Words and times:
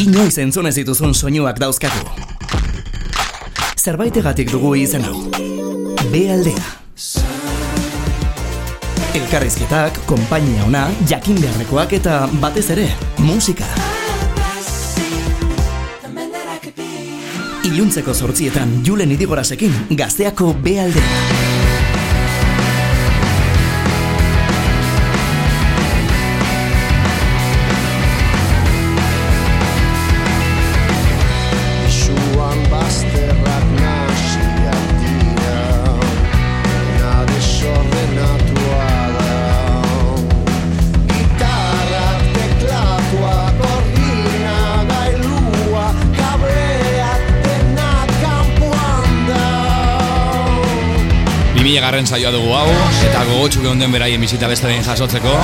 Inoiz 0.00 0.38
entzun 0.40 0.64
ez 0.64 0.72
dituzun 0.78 1.10
soinuak 1.12 1.58
dauzkatu. 1.60 2.06
Zerbaitegatik 3.76 4.48
dugu 4.48 4.70
izen 4.80 5.04
hau. 5.04 5.26
B 6.08 6.22
aldea. 6.32 6.62
Elkarrizketak, 9.20 10.00
konpainia 10.08 10.64
ona, 10.64 10.86
jakin 11.10 11.36
beharrekoak 11.42 11.92
eta 12.00 12.22
batez 12.40 12.70
ere, 12.72 12.88
musika. 13.26 13.68
Iluntzeko 17.68 18.16
sortzietan 18.16 18.78
Julen 18.86 19.12
Idigorasekin 19.18 19.76
gazteako 20.00 20.54
B 20.64 20.78
2000 51.70 51.84
garren 51.84 52.06
saioa 52.06 52.32
dugu 52.34 52.50
hau, 52.50 52.66
eta 53.06 53.20
gogotxuk 53.28 53.62
egon 53.62 53.78
den 53.78 53.92
beraien 53.94 54.22
bizita 54.24 54.48
beste 54.50 54.66
behin 54.66 54.82
jasotzeko. 54.82 55.34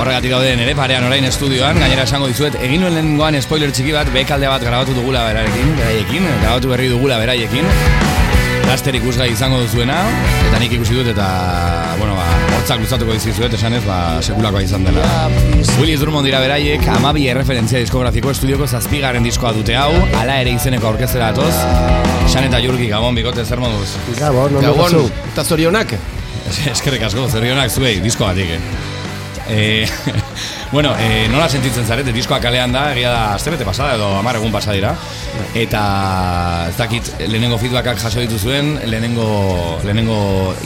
Horregatik 0.00 0.32
daude 0.34 0.56
nere 0.58 0.74
parean 0.74 1.06
orain 1.06 1.26
estudioan, 1.28 1.78
gainera 1.78 2.08
esango 2.08 2.26
dizuet, 2.32 2.56
egin 2.58 2.82
nuen 2.82 2.96
lehenengoan 2.96 3.38
spoiler 3.44 3.70
txiki 3.70 3.94
bat, 3.94 4.10
bekaldea 4.10 4.50
bat 4.50 4.66
grabatu 4.66 4.96
dugula 4.98 5.28
berarekin, 5.28 5.70
beraiekin, 5.78 6.26
grabatu 6.42 6.74
berri 6.74 6.90
dugula 6.90 7.20
beraiekin. 7.22 7.70
Laster 8.66 8.98
ikusgai 8.98 9.30
izango 9.36 9.62
duzuena, 9.62 10.02
eta 10.48 10.58
nik 10.62 10.74
ikusi 10.80 10.98
dut, 10.98 11.12
eta, 11.14 11.28
bueno, 12.02 12.18
ba, 12.18 12.49
hortzak 12.60 12.82
luzatuko 12.82 13.14
dizizuet, 13.16 13.54
esanez, 13.56 13.80
ba, 13.86 13.96
sekulakoa 14.24 14.60
izan 14.64 14.84
dela. 14.84 15.04
Willis 15.80 16.00
Drummond 16.02 16.28
dira 16.28 16.42
beraiek, 16.42 16.84
amabi 16.92 17.24
erreferentzia 17.32 17.80
diskografiko 17.80 18.34
estudioko 18.34 18.68
zazpigaren 18.68 19.24
diskoa 19.24 19.54
dute 19.56 19.76
hau, 19.80 19.94
ala 20.20 20.36
ere 20.42 20.52
izeneko 20.58 20.90
aurkezera 20.92 21.32
datoz. 21.32 21.54
San 22.28 22.44
eta 22.44 22.60
Jurgi, 22.62 22.90
Gabon, 22.92 23.16
bikote, 23.16 23.46
zer 23.46 23.62
moduz? 23.64 23.94
Gabon, 24.18 24.60
ondo 24.60 24.76
Gabon. 24.76 25.10
Eta 25.32 25.44
zorionak? 25.44 25.96
Eskerrik 26.74 27.08
asko, 27.08 27.28
zorionak 27.32 27.72
zuei, 27.72 27.96
disko 28.04 28.28
batik, 28.28 28.56
eh? 28.58 28.89
Eh, 29.50 29.84
bueno, 30.72 30.94
eh, 30.96 31.26
nola 31.28 31.48
sentitzen 31.48 31.84
zarete, 31.84 32.14
diskoa 32.14 32.38
kalean 32.40 32.72
da, 32.72 32.84
egia 32.94 33.10
da, 33.10 33.22
astebete 33.34 33.66
pasada 33.66 33.96
edo 33.98 34.12
amar 34.20 34.38
egun 34.38 34.54
pasa 34.54 34.76
dira. 34.76 34.94
Eta 35.58 35.82
ez 36.70 36.76
dakit, 36.78 37.12
lehenengo 37.26 37.58
feedbackak 37.58 37.98
jaso 37.98 38.22
dituzuen, 38.22 38.76
lehenengo, 38.86 39.28
lehenengo 39.84 40.20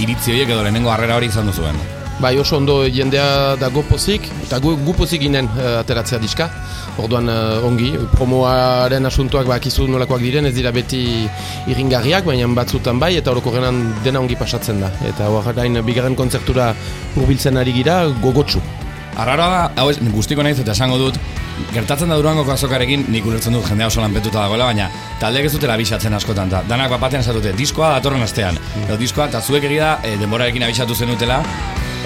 iritzi 0.05 0.37
horiek 0.37 0.53
edo 0.53 0.63
lehenengo 0.63 0.93
harrera 0.93 1.17
hori 1.17 1.33
izan 1.33 1.49
duzuen. 1.49 1.81
Bai, 2.21 2.37
oso 2.39 2.57
ondo 2.61 2.85
jendea 2.87 3.57
dago 3.59 3.83
pozik, 3.89 4.29
eta 4.45 4.61
gu, 4.63 4.77
gu 4.85 4.93
pozik 4.95 5.25
ginen 5.25 5.49
eh, 5.59 5.81
ateratzea 5.81 6.21
diska. 6.23 6.47
Orduan 7.03 7.27
eh, 7.29 7.67
ongi, 7.67 7.91
promoaren 8.13 9.09
asuntoak 9.11 9.49
bakizu 9.51 9.89
nolakoak 9.91 10.23
diren, 10.23 10.47
ez 10.47 10.55
dira 10.55 10.71
beti 10.73 11.03
irringarriak, 11.73 12.29
baina 12.29 12.47
batzutan 12.55 13.03
bai, 13.03 13.17
eta 13.19 13.35
orokorrenan 13.35 13.83
dena 14.07 14.23
ongi 14.23 14.39
pasatzen 14.39 14.85
da. 14.85 14.93
Eta 15.11 15.33
horrein 15.33 15.81
bigarren 15.83 16.15
kontzertura 16.15 16.71
hurbiltzen 17.17 17.59
ari 17.59 17.75
gira, 17.75 18.05
gogotsu. 18.23 18.63
Arraroa 19.17 19.49
da, 19.51 19.63
hau 19.81 19.91
ez, 19.91 19.99
guztiko 20.15 20.43
naiz 20.43 20.57
eta 20.59 20.75
esango 20.75 20.99
dut, 20.99 21.19
gertatzen 21.75 22.11
da 22.11 22.19
durango 22.19 22.45
azokarekin, 22.51 23.07
nik 23.15 23.27
ulertzen 23.27 23.55
dut 23.55 23.67
jendea 23.69 23.87
oso 23.87 24.03
lanpetuta 24.03 24.43
dagoela, 24.43 24.67
baina 24.73 24.91
taldeak 25.21 25.47
ez 25.49 25.55
dutela 25.55 25.79
abisatzen 25.79 26.15
askotan, 26.19 26.51
ta 26.51 26.65
danak 26.69 26.91
bapatean 26.97 27.23
esatute, 27.23 27.55
diskoa 27.59 27.95
datorren 27.99 28.27
astean, 28.27 28.59
edo 28.85 28.99
diskoa, 28.99 29.29
eta 29.31 29.43
zuek 29.43 29.71
egia 29.71 29.95
da, 29.95 29.97
e, 30.03 30.17
denborarekin 30.21 30.67
abisatu 30.67 30.99
zenutela, 30.99 31.43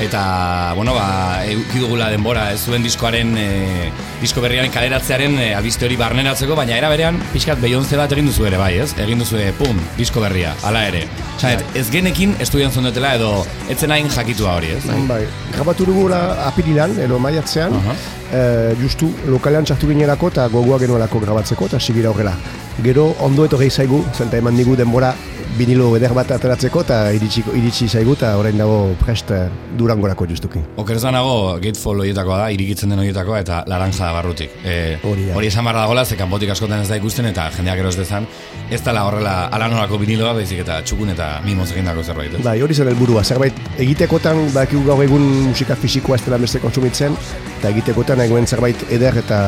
eta, 0.00 0.72
bueno, 0.76 0.94
ba, 0.94 1.42
dugula 1.74 2.08
denbora, 2.10 2.52
ez 2.52 2.60
zuen 2.64 2.82
diskoaren, 2.82 3.32
e, 3.38 3.90
disko 4.20 4.42
berriaren 4.44 4.70
kaleratzearen 4.72 5.38
e, 5.38 5.48
albiste 5.58 5.86
hori 5.86 5.96
barneratzeko, 5.98 6.54
baina 6.58 6.76
era 6.78 6.90
berean, 6.92 7.18
pixkat 7.32 7.60
Beyoncé 7.62 7.98
bat 7.98 8.12
egin 8.14 8.28
duzu 8.30 8.46
ere, 8.46 8.58
bai, 8.60 8.74
ez? 8.82 8.92
Egin 9.02 9.22
duzu, 9.22 9.40
pum, 9.58 9.78
disko 9.98 10.22
berria, 10.22 10.54
hala 10.66 10.84
ere. 10.88 11.04
Osa, 11.36 11.54
ez 11.78 11.86
genekin 11.90 12.34
estudian 12.42 12.72
zondetela 12.74 13.14
edo 13.18 13.32
etzen 13.70 13.92
hain 13.94 14.08
jakitua 14.10 14.56
hori, 14.58 14.72
ez? 14.78 14.84
Bai, 15.08 15.24
grabatu 15.54 15.86
dugula 15.88 16.22
apirilan, 16.46 16.94
edo 17.02 17.18
maiatzean, 17.22 17.74
Aha. 17.80 17.96
eh, 18.32 18.76
justu 18.82 19.10
lokalean 19.26 19.66
txartu 19.66 19.90
ginerako 19.90 20.30
eta 20.34 20.46
gogoa 20.52 20.78
genuelako 20.82 21.22
grabatzeko 21.26 21.70
eta 21.70 21.80
sigira 21.80 22.10
horrela. 22.10 22.34
Gero 22.82 23.10
ondo 23.26 23.46
etorri 23.48 23.70
zaigu, 23.70 24.04
zenta 24.14 24.38
eman 24.38 24.56
digu 24.56 24.76
denbora 24.78 25.14
vinilo 25.58 25.88
eder 25.98 26.12
bat 26.16 26.30
ateratzeko 26.36 26.82
eta 26.84 26.98
iritsi, 27.16 27.42
iritsi 27.58 27.88
zaigu 27.88 28.14
eta 28.16 28.34
orain 28.38 28.58
dago 28.58 28.94
prest 29.02 29.30
eh, 29.34 29.48
durangorako 29.78 30.26
justuki. 30.30 30.62
Oker 30.78 30.96
ez 30.96 31.04
nago 31.04 31.58
Gatefall 31.62 32.02
horietakoa 32.04 32.38
da, 32.44 32.48
irikitzen 32.54 32.90
den 32.94 33.02
horietakoa 33.02 33.40
eta 33.44 33.62
laranja 33.66 34.06
da 34.06 34.12
barrutik. 34.16 34.50
E, 34.64 34.98
Hori 35.02 35.26
da. 35.28 35.36
hori 35.36 35.50
esan 35.50 35.64
barra 35.66 35.84
dagoela, 35.86 36.04
ze 36.04 36.16
kanpotik 36.16 36.50
askotan 36.54 36.82
ez 36.82 36.88
da 36.88 36.96
ikusten 37.00 37.26
eta 37.30 37.48
jendeak 37.56 37.78
eros 37.84 37.96
dezan, 37.98 38.26
ez 38.70 38.80
dela 38.84 39.04
horrela 39.08 39.34
alanolako 39.54 39.98
viniloa, 39.98 40.34
baizik 40.38 40.62
eta 40.64 40.80
txukun 40.82 41.10
eta 41.14 41.30
mimoz 41.44 41.70
egindako 41.72 42.02
zerbait. 42.04 42.34
ez? 42.38 42.44
Bai, 42.44 42.60
hori 42.62 42.74
zen 42.74 42.88
helburua. 42.92 43.24
Zerbait 43.24 43.54
egitekotan 43.78 44.44
badakigu 44.54 44.84
gaur 44.86 45.02
egun 45.04 45.26
musika 45.48 45.76
fisikoa 45.76 46.16
ez 46.16 46.24
dela 46.24 46.38
beste 46.38 46.60
kontsumitzen 46.62 47.16
eta 47.58 47.68
egitekotan 47.74 48.20
eguen 48.28 48.46
zerbait 48.46 48.86
eder 48.90 49.18
eta 49.24 49.42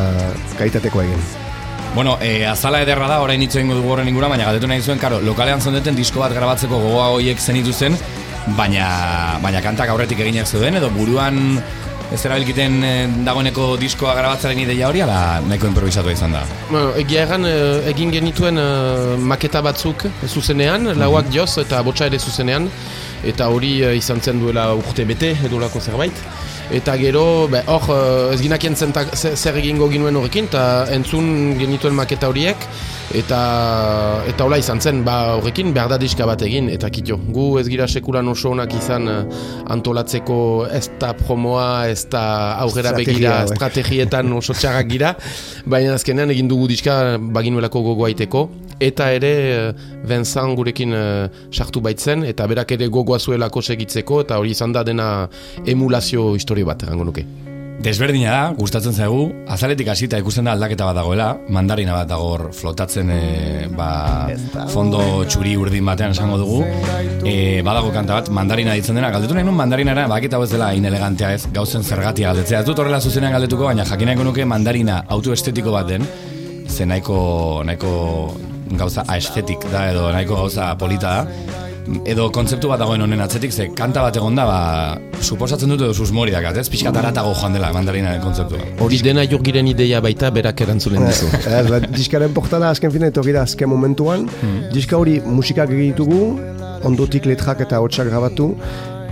kalitatekoa 0.58 1.04
egin. 1.04 1.49
Bueno, 1.94 2.18
e, 2.20 2.46
azala 2.46 2.82
ederra 2.84 3.08
da, 3.10 3.20
orain 3.20 3.42
hitz 3.42 3.56
egingo 3.56 3.74
dugu 3.74 3.90
horren 3.92 4.08
ingura, 4.08 4.28
baina 4.30 4.46
galdetu 4.46 4.68
nahi 4.70 4.82
zuen, 4.82 4.98
karo, 5.02 5.18
lokalean 5.26 5.60
zondeten 5.60 5.96
disko 5.98 6.22
bat 6.22 6.32
grabatzeko 6.36 6.78
gogoa 6.78 7.08
horiek 7.16 7.40
zenitu 7.42 7.72
zen, 7.72 7.98
baina, 8.56 8.86
baina 9.42 9.62
kantak 9.64 9.90
aurretik 9.90 10.22
eginak 10.22 10.46
zeuden, 10.46 10.78
edo 10.78 10.90
buruan 10.94 11.58
ez 12.10 12.20
erabilkiten 12.26 12.78
eh, 12.84 13.08
dagoeneko 13.26 13.74
diskoa 13.78 14.14
grabatzaren 14.18 14.58
ideia 14.64 14.88
hori, 14.90 15.02
ala 15.04 15.40
nahiko 15.46 15.68
improvisatua 15.70 16.14
izan 16.14 16.34
da. 16.34 16.44
Bueno, 16.70 16.92
egia 16.98 17.24
egan, 17.26 17.46
eh, 17.46 17.90
egin 17.92 18.14
genituen 18.14 18.58
eh, 18.58 19.16
maketa 19.32 19.62
batzuk 19.62 20.06
zuzenean, 20.26 20.92
lauak 20.98 21.30
joz 21.34 21.52
eta 21.62 21.82
botxa 21.86 22.10
ere 22.10 22.18
zuzenean, 22.18 22.70
eta 23.26 23.50
hori 23.52 23.76
izan 23.98 24.22
zen 24.22 24.40
duela 24.42 24.70
urte 24.78 25.04
bete 25.06 25.34
edolako 25.46 25.82
zerbait. 25.82 26.24
Eta 26.70 26.94
gero, 26.96 27.48
be, 27.50 27.64
hor, 27.66 27.82
eh, 27.90 28.34
ez 28.34 28.40
ginakien 28.44 28.76
zentak, 28.76 29.16
ze- 29.16 29.34
zer 29.36 29.56
egingo 29.58 29.88
ginuen 29.90 30.14
horrekin, 30.16 30.44
eta 30.46 30.86
entzun 30.94 31.56
genituen 31.58 31.94
maketa 31.98 32.28
horiek, 32.30 32.56
eta 33.12 34.22
eta 34.30 34.44
hola 34.46 34.56
izan 34.62 34.78
zen, 34.80 35.00
ba 35.04 35.34
horrekin 35.34 35.72
behar 35.74 35.88
da 35.90 35.98
diska 35.98 36.26
bat 36.26 36.42
egin, 36.46 36.68
eta 36.70 36.86
kito, 36.94 37.16
gu 37.34 37.58
ez 37.58 37.66
gira 37.66 37.88
sekulan 37.90 38.28
oso 38.30 38.50
onak 38.54 38.72
izan 38.78 39.08
eh, 39.08 39.24
antolatzeko 39.74 40.68
ez 40.70 40.84
da 41.00 41.12
promoa, 41.18 41.88
ez 41.90 42.04
da 42.12 42.22
aurrera 42.62 42.92
begira, 42.94 43.32
estrategietan 43.50 44.32
oso 44.32 44.54
txarrak 44.54 44.86
gira, 44.92 45.16
baina 45.66 45.94
azkenean 45.98 46.30
egin 46.30 46.46
dugu 46.48 46.68
diska 46.70 47.18
baginuelako 47.18 47.82
gogoa 47.82 48.10
iteko, 48.14 48.44
eta 48.80 49.10
ere 49.12 49.32
eh, 49.50 49.72
Vincent 50.06 50.54
gurekin 50.56 50.94
sartu 51.52 51.80
baitzen, 51.84 52.22
eta 52.24 52.46
berak 52.46 52.70
ere 52.78 52.86
gogoa 52.88 53.18
zuelako 53.18 53.60
segitzeko, 53.60 54.22
eta 54.22 54.38
hori 54.38 54.54
izan 54.54 54.72
da 54.72 54.82
dena 54.86 55.28
emulazio 55.66 56.30
historio 56.60 56.66
bat, 56.66 56.82
erango 56.82 57.04
nuke. 57.04 57.24
Desberdina 57.80 58.28
da, 58.28 58.40
gustatzen 58.52 58.92
zaigu, 58.92 59.30
azaletik 59.48 59.88
hasita 59.88 60.18
ikusten 60.20 60.44
da 60.44 60.52
aldaketa 60.52 60.84
bat 60.84 60.98
dagoela, 60.98 61.30
mandarina 61.48 61.94
bat 61.96 62.10
dago 62.10 62.50
flotatzen 62.52 63.08
e, 63.08 63.68
ba, 63.72 64.28
fondo 64.68 65.24
txuri 65.24 65.54
urdin 65.56 65.88
batean 65.88 66.12
esango 66.12 66.36
dugu. 66.42 66.58
E, 67.24 67.62
badago 67.64 67.88
kanta 67.94 68.18
bat, 68.18 68.28
mandarina 68.28 68.74
ditzen 68.76 69.00
dena, 69.00 69.08
galdetu 69.14 69.32
nahi 69.32 69.48
nun 69.48 69.56
mandarinara, 69.56 70.04
bakita 70.12 70.36
hau 70.36 70.44
ez 70.44 70.50
dela 70.52 70.74
inelegantea 70.76 71.32
ez, 71.38 71.46
gauzen 71.56 71.82
zergatia 71.82 72.34
galdetzea. 72.34 72.60
Ez 72.60 72.68
dut 72.68 72.84
horrela 72.84 73.00
zuzenean 73.00 73.32
galdetuko, 73.38 73.70
baina 73.70 73.88
jakineko 73.88 74.28
nuke 74.28 74.44
mandarina 74.44 75.00
autoestetiko 75.16 75.72
bat 75.72 75.88
den, 75.88 76.04
ze 76.68 76.84
nahiko, 76.84 77.64
nahiko 77.64 77.96
gauza 78.76 79.08
aestetik 79.08 79.64
da, 79.72 79.88
edo 79.94 80.10
nahiko 80.12 80.36
gauza 80.44 80.68
polita 80.76 81.16
da, 81.22 81.59
edo 82.08 82.28
kontzeptu 82.34 82.70
bat 82.70 82.80
dagoen 82.80 83.02
honen 83.04 83.22
atzetik, 83.24 83.52
ze 83.52 83.68
kanta 83.76 84.02
bat 84.04 84.16
egon 84.16 84.38
da, 84.38 84.44
ba, 84.48 85.20
suposatzen 85.20 85.72
dut 85.72 85.84
edo 85.84 85.94
susmori 85.94 86.34
dakat, 86.34 86.60
ez? 86.62 86.68
Piskat 86.72 86.96
aratago 86.96 87.32
joan 87.38 87.56
dela 87.56 87.72
mandarinaren 87.74 88.22
kontzeptua. 88.24 88.60
Hori 88.84 89.00
dena 89.04 89.24
jurgiren 89.30 89.68
ideia 89.70 90.00
baita 90.04 90.30
berak 90.34 90.62
erantzulen 90.66 91.06
dizu. 91.08 91.30
Ez, 91.60 91.66
ba, 91.70 91.80
diskaren 91.86 92.34
portada 92.36 92.70
azken 92.74 92.92
fina 92.94 93.10
etorri 93.10 93.34
da 93.36 93.44
azken 93.48 93.70
momentuan. 93.70 94.28
Diska 94.74 94.98
hori 95.00 95.18
musikak 95.24 95.72
egitugu, 95.76 96.22
ondotik 96.88 97.28
letrak 97.28 97.64
eta 97.66 97.80
hotxak 97.82 98.08
grabatu, 98.10 98.52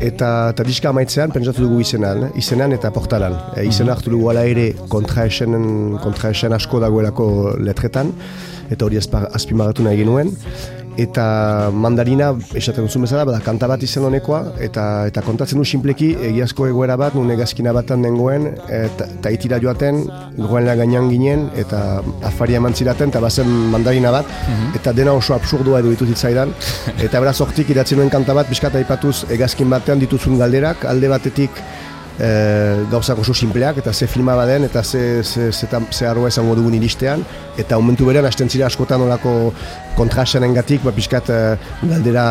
eta, 0.01 0.31
eta 0.55 0.67
diska 0.67 0.93
amaitzean 0.93 1.33
pentsatu 1.35 1.65
dugu 1.67 1.83
izenan, 1.83 2.29
izenan 2.39 2.75
eta 2.77 2.91
portalan. 2.95 3.37
E, 3.57 3.67
izena 3.69 3.95
hartu 3.97 4.13
dugu 4.15 4.31
ala 4.33 4.45
ere 4.49 4.71
kontraesen, 4.93 5.57
kontraesen 6.05 6.55
asko 6.57 6.81
dagoelako 6.85 7.29
letretan, 7.65 8.13
eta 8.71 8.87
hori 8.87 9.01
azpimarratu 9.01 9.87
nahi 9.87 10.03
genuen. 10.03 10.35
Eta 10.99 11.71
mandarina, 11.71 12.33
esaten 12.59 12.89
duzu 12.89 13.01
bezala, 13.05 13.25
bada, 13.29 13.39
kanta 13.45 13.69
bat 13.71 13.83
izen 13.87 14.05
honekoa, 14.09 14.41
eta 14.65 14.85
eta 15.07 15.23
kontatzen 15.23 15.61
du 15.61 15.67
simpleki 15.69 16.11
egiazko 16.31 16.67
egoera 16.67 16.97
bat, 16.99 17.15
nun 17.15 17.31
egazkina 17.31 17.73
batan 17.77 18.03
dengoen, 18.03 18.49
eta, 18.67 19.07
eta 19.21 19.33
itira 19.35 19.61
joaten, 19.63 20.03
goenela 20.41 20.75
gainan 20.81 21.11
ginen, 21.13 21.47
eta 21.63 22.03
afaria 22.27 22.59
eman 22.59 22.75
ziraten, 22.75 23.15
eta 23.15 23.23
bazen 23.23 23.51
mandarina 23.73 24.11
bat, 24.15 24.33
eta 24.75 24.93
dena 24.97 25.15
oso 25.15 25.37
absurdua 25.39 25.85
edo 25.85 25.95
ditut 25.95 26.11
zitzaidan, 26.17 26.55
eta 27.07 27.23
beraz 27.23 27.39
hortik 27.45 27.71
idatzen 27.75 28.03
nuen 28.03 28.11
kanta 28.11 28.35
bat, 28.35 28.51
pixkat 28.51 28.81
aipatuz 28.83 29.23
egazkin 29.39 29.71
batean 29.71 30.03
dituzun 30.03 30.39
galderak, 30.43 30.89
alde 30.91 31.15
batetik, 31.15 31.63
e, 32.19 32.85
gauzak 32.91 33.19
oso 33.23 33.35
simpleak 33.35 33.79
eta 33.83 33.93
ze 33.93 34.07
filma 34.07 34.35
baden 34.37 34.65
eta 34.65 34.83
ze, 34.83 35.23
ze, 35.23 35.53
ze, 35.53 35.67
ze 35.91 36.07
arroa 36.07 36.29
esango 36.29 36.55
dugun 36.55 36.75
iristean 36.75 37.25
eta 37.57 37.79
momentu 37.79 38.07
berean 38.07 38.27
hasten 38.27 38.49
zira 38.49 38.67
askotan 38.67 39.01
olako 39.01 39.53
kontrasanen 39.97 40.55
gatik 40.55 40.83
ba, 40.83 40.93
pixkat 40.93 41.31
e, 41.31 41.41
galdera 41.83 42.27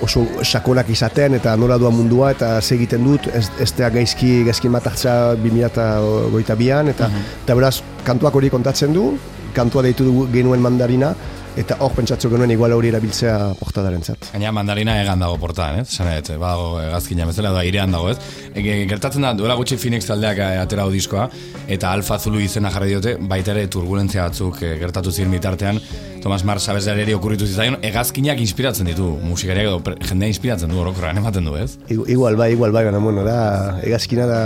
oso 0.00 0.24
sakonak 0.42 0.88
izaten 0.88 1.36
eta 1.36 1.56
nola 1.60 1.76
doa 1.78 1.90
mundua 1.92 2.30
eta 2.32 2.60
ze 2.60 2.74
egiten 2.74 3.04
dut 3.04 3.26
ez, 3.34 3.50
ez 3.60 3.72
da 3.76 3.90
gaizki 3.92 4.44
gaizkin 4.46 4.72
bat 4.72 4.86
hartza 4.88 5.34
2022an 5.42 6.94
eta, 6.94 7.10
eta 7.44 7.58
beraz 7.58 7.80
kantuak 8.06 8.34
hori 8.34 8.50
kontatzen 8.50 8.96
du 8.96 9.12
kantua 9.54 9.82
deitu 9.82 10.06
dugu 10.06 10.26
genuen 10.32 10.62
mandarina 10.62 11.14
eta 11.58 11.76
hor 11.82 11.92
pentsatzu 11.96 12.30
genuen 12.30 12.52
igual 12.54 12.72
hori 12.76 12.90
erabiltzea 12.92 13.36
portadaren 13.58 14.04
zat. 14.06 14.28
Gaina 14.32 14.52
mandarina 14.54 14.94
egan 15.02 15.22
dago 15.22 15.38
portaan, 15.42 15.80
ez? 15.82 15.88
Esan 15.90 16.10
edo, 16.12 16.36
badago 16.38 16.76
gazkina 16.94 17.26
bezala 17.26 17.52
da 17.56 17.64
irean 17.66 17.90
dago, 17.94 18.12
ez? 18.12 18.18
E, 18.54 18.62
gertatzen 18.90 19.26
da, 19.26 19.32
duela 19.38 19.56
gutxi 19.58 19.78
Phoenix 19.80 20.06
taldeak 20.06 20.38
eh, 20.44 20.60
atera 20.62 20.86
diskoa, 20.90 21.28
eta 21.68 21.92
Alfa 21.92 22.18
Zulu 22.18 22.42
izena 22.44 22.70
jarri 22.74 22.94
diote, 22.94 23.16
baita 23.32 23.54
ere 23.56 23.66
turbulentzia 23.72 24.28
batzuk 24.28 24.62
eh, 24.62 24.76
gertatu 24.80 25.12
ziren 25.12 25.34
bitartean, 25.34 25.80
Thomas 26.20 26.42
Mars 26.44 26.68
abesleari 26.68 27.14
okurritu 27.16 27.46
zitzaion, 27.48 27.78
egazkinak 27.86 28.40
inspiratzen 28.42 28.86
ditu, 28.90 29.06
musikariak 29.24 29.70
edo 29.70 29.94
jendea 30.08 30.28
inspiratzen 30.28 30.68
du, 30.72 30.76
orokorrean 30.82 31.16
ematen 31.16 31.46
du, 31.48 31.54
ez? 31.56 31.78
Igu- 31.88 32.04
Igual 32.12 32.36
bai, 32.36 32.50
igual 32.52 32.72
bai, 32.76 32.84
baina 32.84 32.98
bueno, 33.00 33.24
da, 33.24 33.78
egazkina 33.86 34.26
da 34.28 34.40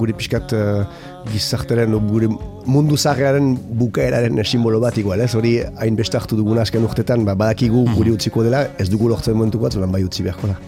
gure 0.00 0.12
pixkat 0.18 0.52
uh, 0.58 0.82
gizarteren, 1.30 1.94
gure 2.10 2.28
mundu 2.66 2.96
zaharrearen 2.98 3.52
bukaeraren 3.78 4.42
simbolo 4.44 4.80
bat 4.82 4.98
igual, 4.98 5.20
ez? 5.22 5.30
Hori 5.38 5.58
hainbeste 5.78 6.18
hartu 6.18 6.36
dugun 6.40 6.58
azken 6.58 6.84
urtetan, 6.88 7.24
ba, 7.28 7.34
badakigu 7.38 7.84
guri 7.94 8.10
utziko 8.16 8.42
dela, 8.46 8.66
ez 8.78 8.88
dugu 8.90 9.08
lortzen 9.12 9.34
momentu 9.38 9.58
bat, 9.62 9.78
bai 9.86 10.02
utzi 10.04 10.26
beharko 10.26 10.50
da. 10.50 10.58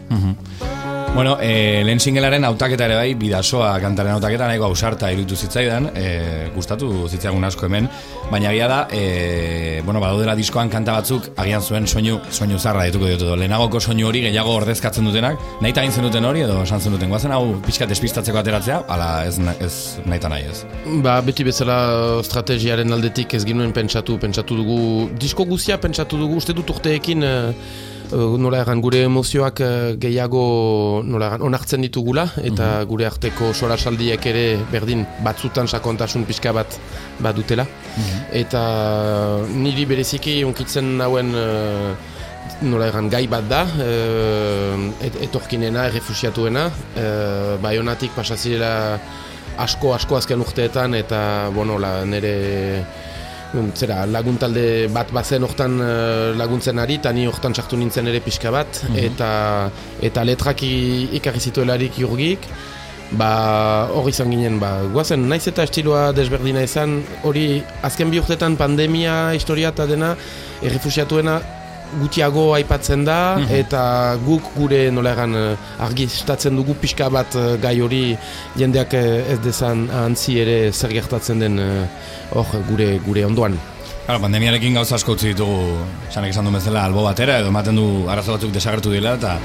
Bueno, 1.14 1.36
e, 1.42 1.84
lehen 1.84 2.00
singelaren 2.00 2.46
autaketa 2.48 2.86
ere 2.88 2.94
bai, 2.96 3.10
bidasoa 3.20 3.74
kantaren 3.82 4.14
autaketa 4.14 4.46
nahiko 4.48 4.64
ausarta 4.70 5.10
irutu 5.12 5.36
zitzaidan, 5.36 5.90
e, 5.92 6.06
gustatu 6.54 6.88
zitzaigun 7.04 7.44
asko 7.44 7.68
hemen, 7.68 7.84
baina 8.30 8.48
agia 8.48 8.68
da, 8.70 8.78
e, 8.88 9.82
bueno, 9.84 10.00
badaudela 10.00 10.32
diskoan 10.38 10.72
kanta 10.72 10.94
batzuk, 10.96 11.28
agian 11.36 11.60
zuen 11.60 11.86
soinu, 11.86 12.16
soinu 12.32 12.56
zarra 12.58 12.86
dituko 12.88 13.10
diotu 13.10 13.28
edo, 13.28 13.36
lehenagoko 13.36 13.80
soinu 13.84 14.08
hori 14.08 14.24
gehiago 14.24 14.56
ordezkatzen 14.62 15.04
dutenak, 15.04 15.36
nahi 15.60 15.76
egin 15.76 15.92
zenuten 15.92 16.24
hori 16.24 16.46
edo 16.46 16.62
esan 16.64 16.80
zenuten, 16.80 17.12
guazen 17.12 17.36
hau 17.36 17.44
pixka 17.68 17.90
despistatzeko 17.92 18.40
ateratzea, 18.40 18.80
ala 18.88 19.12
ez, 19.28 19.36
ez 19.60 20.00
nahi 20.08 20.26
nahi 20.32 20.48
ez. 20.48 20.64
Ba, 21.04 21.20
beti 21.20 21.44
bezala 21.44 21.78
estrategiaren 22.24 22.88
aldetik 22.90 23.36
ez 23.36 23.44
ginuen 23.44 23.76
pentsatu, 23.76 24.16
pentsatu 24.16 24.56
dugu, 24.64 25.10
disko 25.20 25.44
guzia 25.44 25.76
pentsatu 25.76 26.24
dugu, 26.24 26.40
uste 26.40 26.56
dut 26.56 26.72
urteekin, 26.72 27.22
eh, 27.22 27.90
nola 28.12 28.62
egan, 28.62 28.80
gure 28.84 29.02
emozioak 29.06 29.60
eh, 29.64 29.94
gehiago, 30.00 31.02
nola 31.04 31.30
egan, 31.30 31.44
onartzen 31.48 31.84
ditugula, 31.84 32.26
eta 32.44 32.70
gure 32.88 33.06
arteko 33.08 33.52
sorasaldiek 33.54 34.26
ere 34.32 34.46
berdin 34.72 35.04
batzutan 35.24 35.68
sakontasun 35.68 36.26
pixka 36.28 36.52
bat 36.52 36.78
badutela. 37.22 37.66
Eta 38.32 38.62
niri 39.52 39.86
bereziki 39.88 40.42
unkitzen 40.44 40.96
nauen 41.00 41.32
eh, 41.36 41.92
nola 42.62 42.88
egan 42.90 43.08
gai 43.10 43.26
bat 43.30 43.48
da, 43.50 43.62
eh, 43.84 45.06
et, 45.06 45.18
etorkinena, 45.28 45.86
errefusiatuena, 45.90 46.68
eh, 46.96 47.56
baionatik 47.62 48.14
pasazirela 48.16 48.72
asko 49.62 49.92
asko 49.94 50.16
azken 50.16 50.40
urteetan 50.40 50.94
eta 50.96 51.50
bueno 51.52 51.78
la 51.78 52.04
nere 52.08 52.34
mm, 52.80 53.11
zera 53.74 54.04
laguntalde 54.06 54.88
bat 54.92 55.10
bazen 55.12 55.44
hortan 55.44 55.78
eh, 55.80 56.32
laguntzen 56.36 56.78
ari 56.78 56.98
eta 57.00 57.12
ni 57.12 57.26
hortan 57.26 57.54
sartu 57.54 57.76
nintzen 57.76 58.08
ere 58.08 58.20
pixka 58.20 58.50
bat. 58.50 58.84
Eta 58.96 59.70
eta 60.00 60.24
letrak 60.24 60.62
ikarri 60.62 61.40
zituelarik 61.40 61.98
jurgik 61.98 62.48
ba 63.12 63.88
hor 63.92 64.08
izan 64.08 64.30
ginen 64.32 64.58
ba 64.60 64.70
guazen 64.92 65.28
naiz 65.28 65.44
eta 65.48 65.66
estiloa 65.68 66.12
desberdina 66.16 66.62
izan 66.64 67.02
hori 67.22 67.62
azken 67.84 68.10
bi 68.10 68.20
urtetan 68.22 68.56
pandemia 68.56 69.34
historia 69.36 69.72
eta 69.74 69.86
dena 69.86 70.14
errefusiatuena 70.62 71.40
gutxiago 72.00 72.52
aipatzen 72.56 73.04
da 73.04 73.18
eta 73.52 73.82
guk 74.24 74.52
gure 74.56 74.84
nola 74.94 75.12
egan 75.16 75.36
eh, 75.38 75.84
argistatzen 75.86 76.56
dugu 76.58 76.76
pixka 76.80 77.08
bat 77.12 77.36
eh, 77.36 77.56
gai 77.62 77.74
hori 77.84 78.02
jendeak 78.58 78.96
eh, 78.98 79.34
ez 79.34 79.38
dezan 79.44 79.88
ahantzi 79.90 80.38
ere 80.42 80.56
zer 80.72 80.94
gertatzen 80.94 81.42
den 81.42 81.60
hor 82.32 82.56
gure 82.68 82.88
gure 83.06 83.26
ondoan. 83.26 83.58
Claro, 84.02 84.18
pandemiarekin 84.24 84.74
gauza 84.74 84.96
asko 84.98 85.14
utzi 85.14 85.30
ditugu, 85.30 85.76
sanek 86.10 86.32
esan 86.34 86.48
du 86.48 86.54
bezala, 86.56 86.82
albo 86.88 87.04
batera, 87.06 87.38
edo 87.38 87.52
ematen 87.52 87.78
du 87.78 87.86
arazo 88.10 88.34
batzuk 88.34 88.50
desagertu 88.54 88.90
dira, 88.90 89.14
eta 89.20 89.36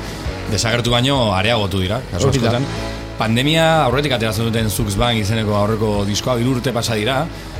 desagertu 0.50 0.96
baino 0.96 1.20
areagotu 1.38 1.84
dira, 1.84 2.02
kasu 2.10 2.32
askotan. 2.34 2.66
Pandemia 3.18 3.64
aurretik 3.88 4.14
ateratzen 4.14 4.46
duten 4.46 4.68
Zux 4.70 4.94
Bang 5.00 5.18
izeneko 5.18 5.56
aurreko 5.58 5.88
diskoa 6.06 6.36
hiru 6.38 6.52
urte 6.60 6.70
pasa 6.74 6.94
dira. 7.00 7.16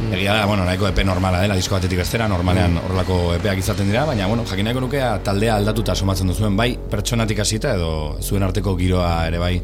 Egia 0.06 0.36
da, 0.38 0.46
bueno, 0.46 0.62
nahiko 0.68 0.86
epe 0.92 1.02
normala 1.08 1.40
dela 1.42 1.56
disko 1.58 1.74
batetik 1.80 1.98
bestera, 1.98 2.28
normalean 2.30 2.78
horrelako 2.84 3.18
epeak 3.40 3.64
izaten 3.64 3.90
dira, 3.90 4.06
baina 4.06 4.28
bueno, 4.30 4.46
jakin 4.46 4.70
nahiko 4.70 4.86
nukea 4.86 5.16
taldea 5.26 5.56
aldatuta 5.58 5.96
somatzen 5.98 6.30
duzuen, 6.30 6.54
bai 6.60 6.76
pertsonatik 6.92 7.42
hasita 7.42 7.74
edo 7.74 7.92
zuen 8.22 8.46
arteko 8.46 8.76
giroa 8.78 9.10
ere 9.32 9.42
bai 9.42 9.56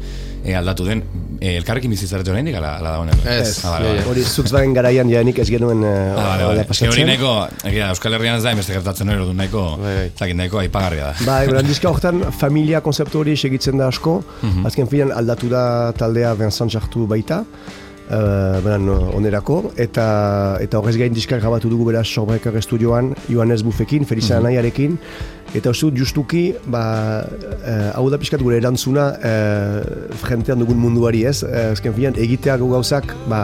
e, 0.44 0.54
aldatu 0.54 0.84
den. 0.86 1.02
E, 1.40 1.56
elkarrekin 1.58 1.90
bizitzarete 1.90 2.30
oraindik 2.30 2.54
ala, 2.56 2.76
ala 2.78 2.90
da 2.94 2.98
honen. 3.02 3.14
Ez, 3.28 3.64
Ah, 3.64 3.78
ja. 3.82 4.04
Hori 4.08 4.22
Zutzbaren 4.24 4.72
garaian 4.76 5.08
janik 5.10 5.38
ez 5.38 5.48
genuen 5.50 5.82
Ah, 5.84 6.38
hori 6.46 6.64
pasatzen. 6.68 7.06
nahiko, 7.06 7.32
Euskal 7.90 8.14
Herrian 8.14 8.36
ez 8.36 8.42
da, 8.44 8.52
inbeste 8.52 8.72
gertatzen 8.76 9.08
hori, 9.08 9.18
orduan 9.20 9.36
nahiko, 9.42 9.64
Bai, 9.80 9.94
bai. 9.96 10.10
zakin 10.18 10.36
nahiko 10.36 10.58
aipagarria 10.62 11.12
da. 11.12 11.14
Ba, 11.26 11.38
egon, 11.44 11.66
diska 11.66 11.88
horretan 11.90 12.22
familia 12.38 12.80
konzeptu 12.80 13.20
hori 13.24 13.36
segitzen 13.36 13.78
da 13.78 13.88
asko, 13.88 14.22
azken 14.64 14.86
filan 14.88 15.12
aldatu 15.12 15.48
da 15.48 15.92
taldea 15.96 16.34
Vincent 16.38 16.72
sartu 16.72 17.06
baita, 17.06 17.42
uh, 18.10 18.60
beran 18.64 18.88
onerako, 18.88 19.72
eta 19.76 20.06
eta 20.64 20.80
horrez 20.80 20.96
gain 21.00 21.14
diskak 21.14 21.40
grabatu 21.42 21.70
dugu 21.72 21.88
beraz 21.90 22.06
Sorbreker 22.08 22.56
estudioan, 22.60 23.14
Johannes 23.28 23.64
Buffekin, 23.64 24.04
Felisa 24.08 24.38
Anaiarekin, 24.38 24.98
eta 25.54 25.70
uste 25.70 25.88
dut 25.88 26.02
justuki, 26.02 26.44
ba, 26.66 26.84
eh, 27.62 27.90
hau 27.94 28.08
da 28.10 28.18
pixkat 28.18 28.42
gure 28.42 28.58
erantzuna 28.58 29.08
uh, 29.14 29.80
frentean 30.24 30.62
dugun 30.64 30.80
munduari 30.82 31.24
ez, 31.28 31.40
azken 31.44 31.94
filan 31.96 32.22
egitea 32.26 32.58
gu 32.60 32.70
gauzak, 32.74 33.14
ba, 33.30 33.42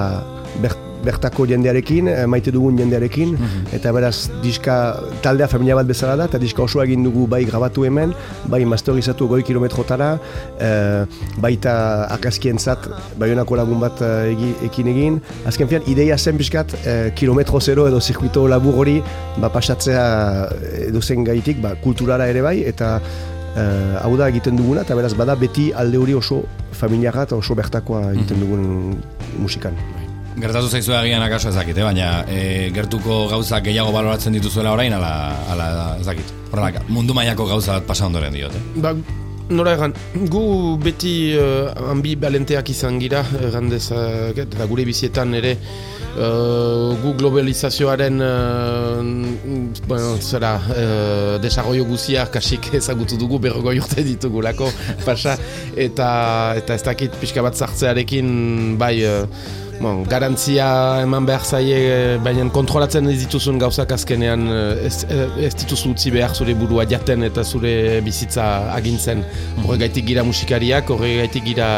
ber, 0.63 0.75
bertako 1.05 1.47
jendearekin, 1.49 2.09
eh, 2.09 2.27
maite 2.27 2.53
dugun 2.55 2.79
jendearekin, 2.79 3.37
eta 3.73 3.93
beraz 3.93 4.31
diska 4.43 4.77
taldea 5.23 5.49
familia 5.49 5.77
bat 5.79 5.87
bezala 5.87 6.17
da, 6.17 6.29
eta 6.31 6.39
diska 6.39 6.63
oso 6.63 6.83
egin 6.83 7.05
dugu 7.05 7.27
bai 7.27 7.45
grabatu 7.45 7.85
hemen, 7.85 8.15
bai 8.53 8.65
masterizatu 8.65 9.29
goi 9.29 9.43
kilometrotara, 9.47 10.11
eh, 10.59 11.05
baita 11.41 11.75
argazkientzat 12.17 12.89
baionako 13.21 13.57
lagun 13.57 13.81
bat 13.81 14.03
eh, 14.03 14.33
egi, 14.35 14.53
ekin 14.71 14.93
egin. 14.93 15.19
Azken 15.49 15.71
fian, 15.71 15.87
ideia 15.91 16.19
zen 16.19 16.39
pixkat, 16.41 16.75
eh, 16.85 17.11
kilometro 17.17 17.61
zero 17.61 17.87
edo 17.89 18.01
zirkuito 18.01 18.47
labur 18.49 18.81
hori, 18.85 19.01
ba, 19.41 19.51
pasatzea 19.53 20.07
edo 20.87 21.03
zen 21.03 21.25
gaitik, 21.25 21.61
ba, 21.63 21.75
kulturara 21.85 22.29
ere 22.31 22.45
bai, 22.45 22.59
eta 22.69 22.99
eh, 23.57 23.97
hau 24.03 24.15
da 24.19 24.29
egiten 24.31 24.59
duguna, 24.61 24.85
eta 24.87 24.99
beraz 24.99 25.15
bada 25.19 25.37
beti 25.39 25.71
alde 25.73 25.99
hori 26.01 26.15
oso 26.15 26.45
familiarra 26.81 27.27
eta 27.29 27.41
oso 27.41 27.57
bertakoa 27.59 28.13
egiten 28.15 28.47
dugun 28.47 28.71
musikan. 29.39 29.77
Gertatu 30.39 30.69
zaizu 30.71 30.95
agian 30.95 31.23
akaso 31.23 31.51
ez 31.51 31.57
dakit, 31.57 31.79
eh? 31.79 31.85
baina 31.85 32.11
e, 32.31 32.71
gertuko 32.75 33.25
gauzak 33.33 33.65
gehiago 33.67 33.91
baloratzen 33.93 34.37
dituzuela 34.37 34.73
orain, 34.73 34.93
ala, 34.95 35.11
ala 35.51 35.71
ez 35.99 36.07
dakit. 36.07 36.31
Horrela, 36.53 36.85
mundu 36.89 37.15
mailako 37.15 37.49
gauza 37.51 37.79
bat 37.79 37.89
pasa 37.89 38.07
ondoren 38.07 38.35
diot, 38.35 38.55
eh? 38.55 38.63
Ba, 38.83 38.95
nora 39.51 39.75
egan, 39.75 39.95
gu 40.31 40.45
beti 40.83 41.15
uh, 41.35 41.71
ambibalenteak 41.91 42.71
izan 42.71 43.01
gira, 43.03 43.25
egan 43.51 43.71
dezak, 43.73 44.39
eta 44.47 44.69
gure 44.71 44.87
bizietan 44.87 45.35
ere, 45.39 45.57
uh, 46.17 46.95
gu 47.03 47.15
globalizazioaren 47.19 48.21
uh, 48.23 49.03
bueno, 49.87 50.17
zera, 50.21 50.55
uh, 50.59 51.39
desarrollo 51.43 51.87
guziak 51.91 52.33
kasik 52.39 52.71
ezagutu 52.81 53.19
dugu 53.21 53.41
berrogoi 53.43 53.79
urte 53.83 54.05
ditugulako 54.07 54.71
pasa 55.07 55.37
eta 55.77 56.11
eta 56.59 56.79
ez 56.79 56.85
dakit 56.87 57.19
pixka 57.21 57.45
bat 57.47 57.59
zartzearekin 57.59 58.79
bai 58.81 58.95
uh, 59.07 59.27
Bon, 59.81 60.03
garantzia 60.05 60.67
eman 61.01 61.25
behar 61.25 61.45
zaie, 61.49 61.77
baina 62.21 62.43
kontrolatzen 62.53 63.07
ez 63.09 63.15
dituzun 63.23 63.57
gauzak 63.63 63.95
azkenean 63.97 64.43
eh, 64.53 64.89
ez, 64.91 65.07
eh, 65.09 65.23
ez 65.47 65.55
dituzu 65.57 65.95
utzi 65.95 66.13
behar 66.13 66.35
zure 66.37 66.53
burua 66.59 66.85
jaten 66.91 67.25
eta 67.25 67.41
zure 67.49 67.73
bizitza 68.05 68.45
agintzen. 68.75 69.25
Horregaitik 69.63 70.05
gira 70.11 70.27
musikariak, 70.29 70.93
horregaitik 70.93 71.49
gira 71.49 71.71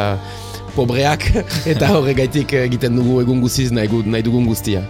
pobreak, 0.76 1.29
eta 1.73 1.93
horregaitik 1.97 2.52
egiten 2.64 2.99
dugu 2.99 3.21
egun 3.23 3.41
guztiz 3.45 3.71
nahi, 3.75 4.02
nahi 4.07 4.25
dugun 4.26 4.47
guztia. 4.49 4.83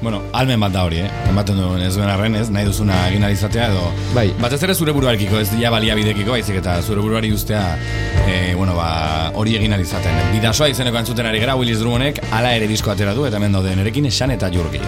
Bueno, 0.00 0.22
almen 0.32 0.60
bat 0.62 0.72
da 0.72 0.86
hori, 0.88 1.02
eh? 1.04 1.10
Ematen 1.28 1.58
du 1.60 1.68
ez 1.84 1.92
duen 1.92 2.08
arren, 2.08 2.38
ez? 2.38 2.46
Nahi 2.52 2.64
duzuna 2.68 2.96
egin 3.10 3.26
ahal 3.26 3.36
izatea 3.36 3.68
edo... 3.74 3.90
Bai. 4.16 4.30
Batez 4.40 4.62
ere 4.64 4.74
zure 4.74 4.94
buruarekiko, 4.96 5.42
ez 5.42 5.50
ja 5.60 5.72
baliabidekiko, 5.74 6.32
baizik 6.32 6.60
eta 6.62 6.78
zure 6.80 7.04
buruari 7.04 7.32
ustea, 7.36 7.64
eh, 8.24 8.54
bueno, 8.56 8.78
ba, 8.78 8.90
hori 9.36 9.58
egin 9.60 9.76
ahal 9.76 9.84
izaten. 9.84 10.22
Bidasoa 10.32 10.70
izeneko 10.72 11.02
antzuten 11.02 11.28
ari 11.28 11.44
gara, 11.44 11.58
Willis 11.60 11.82
Drummonek, 11.84 12.24
ala 12.32 12.54
ere 12.56 12.70
disko 12.70 12.94
atera 12.94 13.16
du, 13.16 13.28
eta 13.28 13.36
hemen 13.36 13.60
daude 13.60 13.76
nerekin 13.76 14.08
esan 14.08 14.32
eta 14.38 14.48
jurgi. 14.54 14.80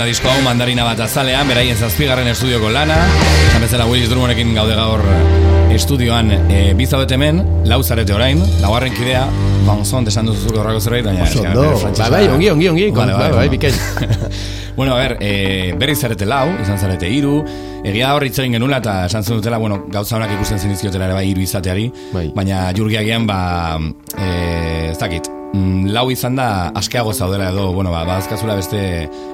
Da 0.00 0.06
disko 0.08 0.30
hau 0.32 0.40
mandarina 0.40 0.84
bat 0.86 1.00
azalean, 1.04 1.44
beraien 1.50 1.76
zazpigarren 1.76 2.28
estudioko 2.30 2.70
lana. 2.72 2.96
Esan 3.50 3.60
bezala 3.66 3.84
Willis 3.90 4.08
Drummonekin 4.08 4.54
gaude 4.56 4.72
gaur 4.78 5.02
eh, 5.04 5.74
estudioan 5.76 6.30
e, 6.48 6.60
bizaudet 6.78 7.12
hemen, 7.12 7.42
lau 7.68 7.82
zarete 7.84 8.14
orain, 8.16 8.40
laugarren 8.62 8.94
kidea, 8.96 9.26
Banzon 9.66 10.06
desan 10.08 10.24
duzuzuk 10.30 10.56
horrako 10.56 10.80
zerbait, 10.80 11.04
baina... 11.04 11.26
Oso 11.26 11.42
eske, 11.42 11.48
ondo. 11.50 11.64
bere 11.66 11.80
frantsesa- 11.82 12.06
Ba, 12.08 12.16
bai, 12.16 12.28
ongi, 12.32 12.48
ongi, 12.50 12.68
ongi, 12.70 12.86
Vale, 12.96 13.12
bai, 13.12 13.28
bai, 13.36 13.48
bikain. 13.52 13.76
bueno, 14.78 14.94
a 14.94 14.98
ver, 15.02 15.16
e, 15.20 15.74
berriz 15.78 15.98
zarete 16.00 16.24
lau, 16.26 16.46
izan 16.62 16.80
zarete 16.80 17.10
hiru, 17.12 17.34
egia 17.84 18.14
hor 18.16 18.24
hitz 18.24 18.38
egin 18.40 18.56
genula 18.56 18.80
eta 18.80 18.94
esan 19.10 19.22
zen 19.26 19.36
dutela, 19.42 19.58
bueno, 19.60 19.82
gauza 19.92 20.16
honak 20.16 20.32
ikusten 20.38 20.58
zen 20.64 20.72
izkiotela 20.78 21.10
ere 21.10 21.18
bai 21.18 21.26
hiru 21.28 21.44
izateari, 21.44 21.90
Bai. 22.14 22.30
baina 22.34 22.70
jurgiagian 22.76 23.28
ba, 23.28 23.42
e, 24.16 24.88
ez 24.94 24.98
dakit, 24.98 25.28
mm, 25.52 25.90
lau 25.94 26.06
izan 26.12 26.36
da 26.38 26.48
askeago 26.76 27.12
zaudela 27.12 27.50
edo, 27.50 27.70
bueno, 27.72 27.92
ba, 27.94 28.04
badazkazula 28.08 28.56
beste 28.58 28.80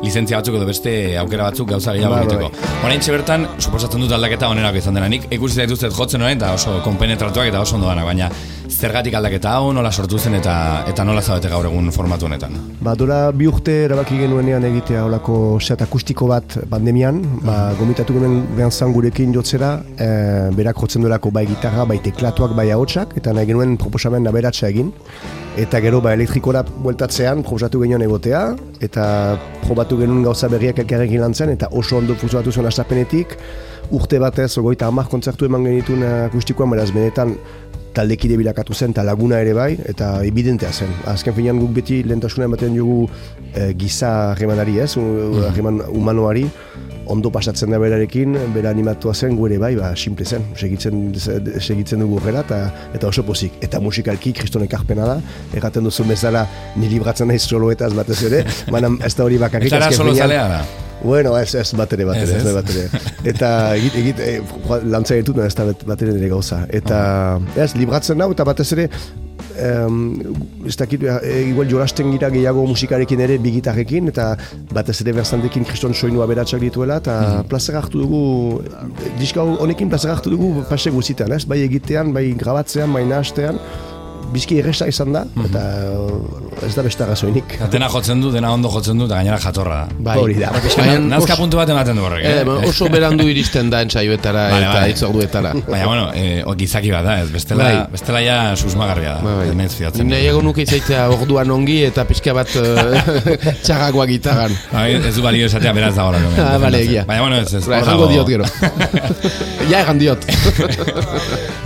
lizentzia 0.03 0.41
batzuk 0.41 0.59
edo 0.59 0.69
beste 0.69 0.93
aukera 1.21 1.51
batzuk 1.51 1.71
gauza 1.71 1.95
gehiago 1.97 2.15
bai. 2.15 2.25
egiteko. 2.25 2.51
Orain 2.85 3.03
bertan, 3.17 3.49
suposatzen 3.59 4.05
dut 4.05 4.13
aldaketa 4.13 4.51
onerako 4.53 4.83
izan 4.83 4.99
dela. 4.99 5.09
Nik 5.09 5.29
ikusi 5.31 5.63
zaituztet 5.63 5.97
jotzen 5.97 6.23
orain 6.23 6.39
eta 6.39 6.53
oso 6.57 6.81
konpenetratuak 6.85 7.53
eta 7.53 7.61
oso 7.61 7.77
ondo 7.77 7.89
danak, 7.89 8.07
baina 8.09 8.31
zergatik 8.69 9.15
aldaketa 9.15 9.53
hau, 9.57 9.71
nola 9.75 9.91
sortu 9.93 10.19
zen 10.19 10.37
eta 10.39 10.55
eta 10.91 11.05
nola 11.05 11.23
zaudete 11.23 11.51
gaur 11.53 11.67
egun 11.69 11.91
formatu 11.95 12.27
honetan. 12.27 12.57
Ba, 12.81 12.95
dura 12.99 13.19
bi 13.33 13.47
urte 13.49 13.75
erabaki 13.87 14.19
genuenean 14.21 14.65
egitea 14.69 15.05
olako 15.07 15.37
set 15.61 15.83
akustiko 15.85 16.29
bat 16.31 16.59
pandemian, 16.71 17.21
ba, 17.45 17.73
gomitatu 17.79 18.17
genuen 18.17 18.43
behar 18.57 18.93
gurekin 18.95 19.33
jotzera, 19.35 19.73
e, 19.99 20.09
berak 20.57 20.81
jotzen 20.83 21.03
duelako 21.03 21.31
bai 21.31 21.47
gitarra, 21.47 21.85
bai 21.85 21.99
teklatuak, 22.03 22.57
bai 22.57 22.71
ahotsak, 22.71 23.17
eta 23.17 23.33
nahi 23.33 23.47
genuen 23.47 23.77
proposamen 23.77 24.27
aberatsa 24.27 24.69
egin. 24.69 24.93
Eta 25.57 25.81
gero, 25.81 26.03
ba, 26.05 26.13
elektrikora 26.13 26.63
bueltatzean, 26.63 27.43
proposatu 27.43 27.81
genuen 27.85 28.05
egotea, 28.05 28.43
eta 28.85 29.07
probatu 29.65 29.97
genuen 30.01 30.27
gauza 30.27 30.51
berriak 30.53 30.83
elkarrekin 30.85 31.23
lan 31.25 31.35
zen, 31.35 31.55
eta 31.55 31.71
oso 31.73 31.97
ondo 31.97 32.15
funtzionatu 32.15 32.53
zuen 32.53 32.69
astapenetik, 32.69 33.39
urte 33.95 34.19
batez, 34.19 34.51
ogoita 34.59 34.89
hamar 34.91 35.07
kontzertu 35.09 35.47
eman 35.47 35.65
genituen 35.65 36.03
akustikoan, 36.27 36.73
beraz, 36.75 36.91
benetan, 36.95 37.37
taldekide 37.97 38.37
bilakatu 38.37 38.75
zen, 38.77 38.93
eta 38.93 39.05
laguna 39.07 39.41
ere 39.41 39.55
bai, 39.57 39.71
eta 39.89 40.11
evidentea 40.27 40.73
zen. 40.73 40.93
Azken 41.09 41.35
finean 41.37 41.61
guk 41.63 41.73
beti 41.79 42.03
lehentasuna 42.05 42.45
ematen 42.51 42.77
dugu 42.77 43.07
e, 43.55 43.73
giza 43.79 44.13
harremanari 44.33 44.79
ez, 44.85 44.93
u- 45.01 45.43
harreman 45.49 45.81
humanoari, 45.89 46.45
ondo 47.07 47.31
pasatzen 47.31 47.71
da 47.71 47.79
berarekin, 47.79 48.37
bera 48.55 48.73
animatua 48.75 49.15
zen, 49.15 49.37
gure 49.39 49.59
bai, 49.63 49.75
ba, 49.79 49.93
simple 49.97 50.27
zen, 50.27 50.45
segitzen, 50.59 51.05
segitzen 51.17 52.03
dugu 52.03 52.19
horrela, 52.21 52.43
eta, 52.47 52.61
eta 52.99 53.09
oso 53.09 53.25
pozik. 53.27 53.61
Eta 53.65 53.81
musikalki 53.81 54.35
kriston 54.37 54.67
ekarpena 54.67 55.07
da, 55.15 55.21
erraten 55.57 55.87
duzu 55.87 56.05
bezala, 56.09 56.47
ni 56.77 56.91
libratzen 56.93 57.31
naiz 57.33 57.45
soloetaz 57.47 57.93
batez 57.97 58.23
ere, 58.29 58.43
baina 58.75 58.93
ez 59.07 59.15
da 59.15 59.25
hori 59.25 59.39
bakarrik. 59.41 59.73
Azken 59.79 60.03
solo 60.05 60.15
zalea 60.19 60.49
da. 60.57 60.65
Bueno, 61.03 61.37
ez, 61.39 61.55
ez, 61.55 61.69
bat 61.77 61.93
ere, 61.93 62.05
bat 62.09 62.17
Ez, 62.17 62.31
ez, 62.31 62.47
ez? 62.47 62.55
bat 62.57 62.71
ere. 62.73 62.87
Eta 63.31 63.51
egit, 63.77 63.95
egit, 64.01 64.19
e, 64.25 64.41
lantza 64.91 65.15
ditut, 65.19 65.39
ez 65.45 65.55
da 65.55 65.69
bat- 65.69 65.85
bat 65.87 66.03
ere 66.03 66.13
nire 66.17 66.29
gauza. 66.33 66.65
Eta, 66.71 67.39
ez, 67.57 67.75
libratzen 67.77 68.19
nau, 68.19 68.31
eta 68.33 68.45
batez 68.49 68.67
ere, 68.75 68.89
em, 69.61 69.99
ez 70.67 70.75
dakit, 70.77 71.05
e, 71.05 71.43
igual 71.51 71.69
jolasten 71.71 72.11
gira 72.13 72.31
gehiago 72.33 72.65
musikarekin 72.67 73.21
ere, 73.21 73.37
bigitarrekin, 73.39 74.09
eta 74.09 74.31
batez 74.75 74.99
ere 75.05 75.13
berzantekin 75.21 75.65
kriston 75.69 75.95
soinua 75.95 76.27
beratxak 76.27 76.61
dituela, 76.65 76.97
eta 77.05 77.45
plazer 77.49 77.77
hartu 77.79 78.01
dugu, 78.03 78.63
diska 79.21 79.45
honekin 79.45 79.89
plazer 79.93 80.11
hartu 80.17 80.33
dugu 80.35 80.65
pase 80.69 80.91
guzitan, 80.91 81.33
ez? 81.37 81.45
Bai 81.47 81.61
egitean, 81.69 82.13
bai 82.17 82.31
grabatzean, 82.41 82.93
bai 82.93 83.05
nahastean, 83.05 83.61
bizki 84.33 84.59
erresa 84.61 84.87
izan 84.91 85.13
da, 85.15 85.23
eta 85.45 85.63
ez 86.67 86.73
da 86.77 86.83
beste 86.85 87.05
arrazoinik. 87.05 87.55
Dena 87.73 87.89
jotzen 87.93 88.21
du, 88.21 88.31
dena 88.35 88.51
ondo 88.55 88.69
jotzen 88.73 88.99
du, 88.99 89.07
eta 89.07 89.19
gainera 89.21 89.39
jatorra 89.41 89.79
da. 89.87 89.97
Bai. 90.09 90.17
Hori 90.21 90.35
da. 90.41 90.51
Baina 90.77 90.99
Nazka 91.17 91.37
puntu 91.39 91.57
bat 91.61 91.71
ematen 91.73 91.97
du 91.97 92.05
horrek, 92.07 92.25
Eh, 92.27 92.41
eh? 92.43 92.69
oso 92.69 92.89
berandu 92.93 93.27
iristen 93.31 93.71
da 93.71 93.81
entsaioetara 93.87 94.47
Vale, 94.51 94.67
eta 94.71 94.87
itzorduetara. 94.93 95.53
Baina, 95.69 95.87
bueno, 95.87 96.07
eh, 96.15 96.43
o, 96.45 96.55
gizaki 96.59 96.91
bat 96.93 97.05
da, 97.07 97.19
ez, 97.23 97.31
bestela, 97.33 97.65
Bai. 97.65 97.87
bestela 97.93 98.21
ja 98.25 98.39
susmagarria 98.57 99.15
da. 99.19 99.21
Bai, 99.23 99.51
bai. 99.55 99.69
Fidatzen. 99.77 100.09
Nahi 100.09 100.27
egon 100.31 100.45
nuke 100.47 100.63
izaitea 100.67 101.07
orduan 101.13 101.51
ongi 101.51 101.79
eta 101.87 102.05
pixka 102.09 102.33
bat 102.37 102.49
eh, 102.57 103.55
txarrakoa 103.67 104.07
gitaran. 104.11 104.55
Bai, 104.73 104.87
ez 104.97 105.15
du 105.17 105.23
balio 105.25 105.47
esatea 105.51 105.73
beraz 105.77 105.95
da 105.97 106.07
hola. 106.09 106.21
Ah, 106.39 106.57
bale, 106.63 106.81
egia. 106.87 107.05
Baina, 107.09 107.23
bueno, 107.27 107.41
ez, 107.43 107.53
ez. 107.55 107.65
Ba, 107.69 107.81
dago- 107.87 108.09
diot 108.13 108.29
gero. 108.29 108.45
ja, 109.71 109.81
erran 109.85 109.99
diot. 110.03 110.27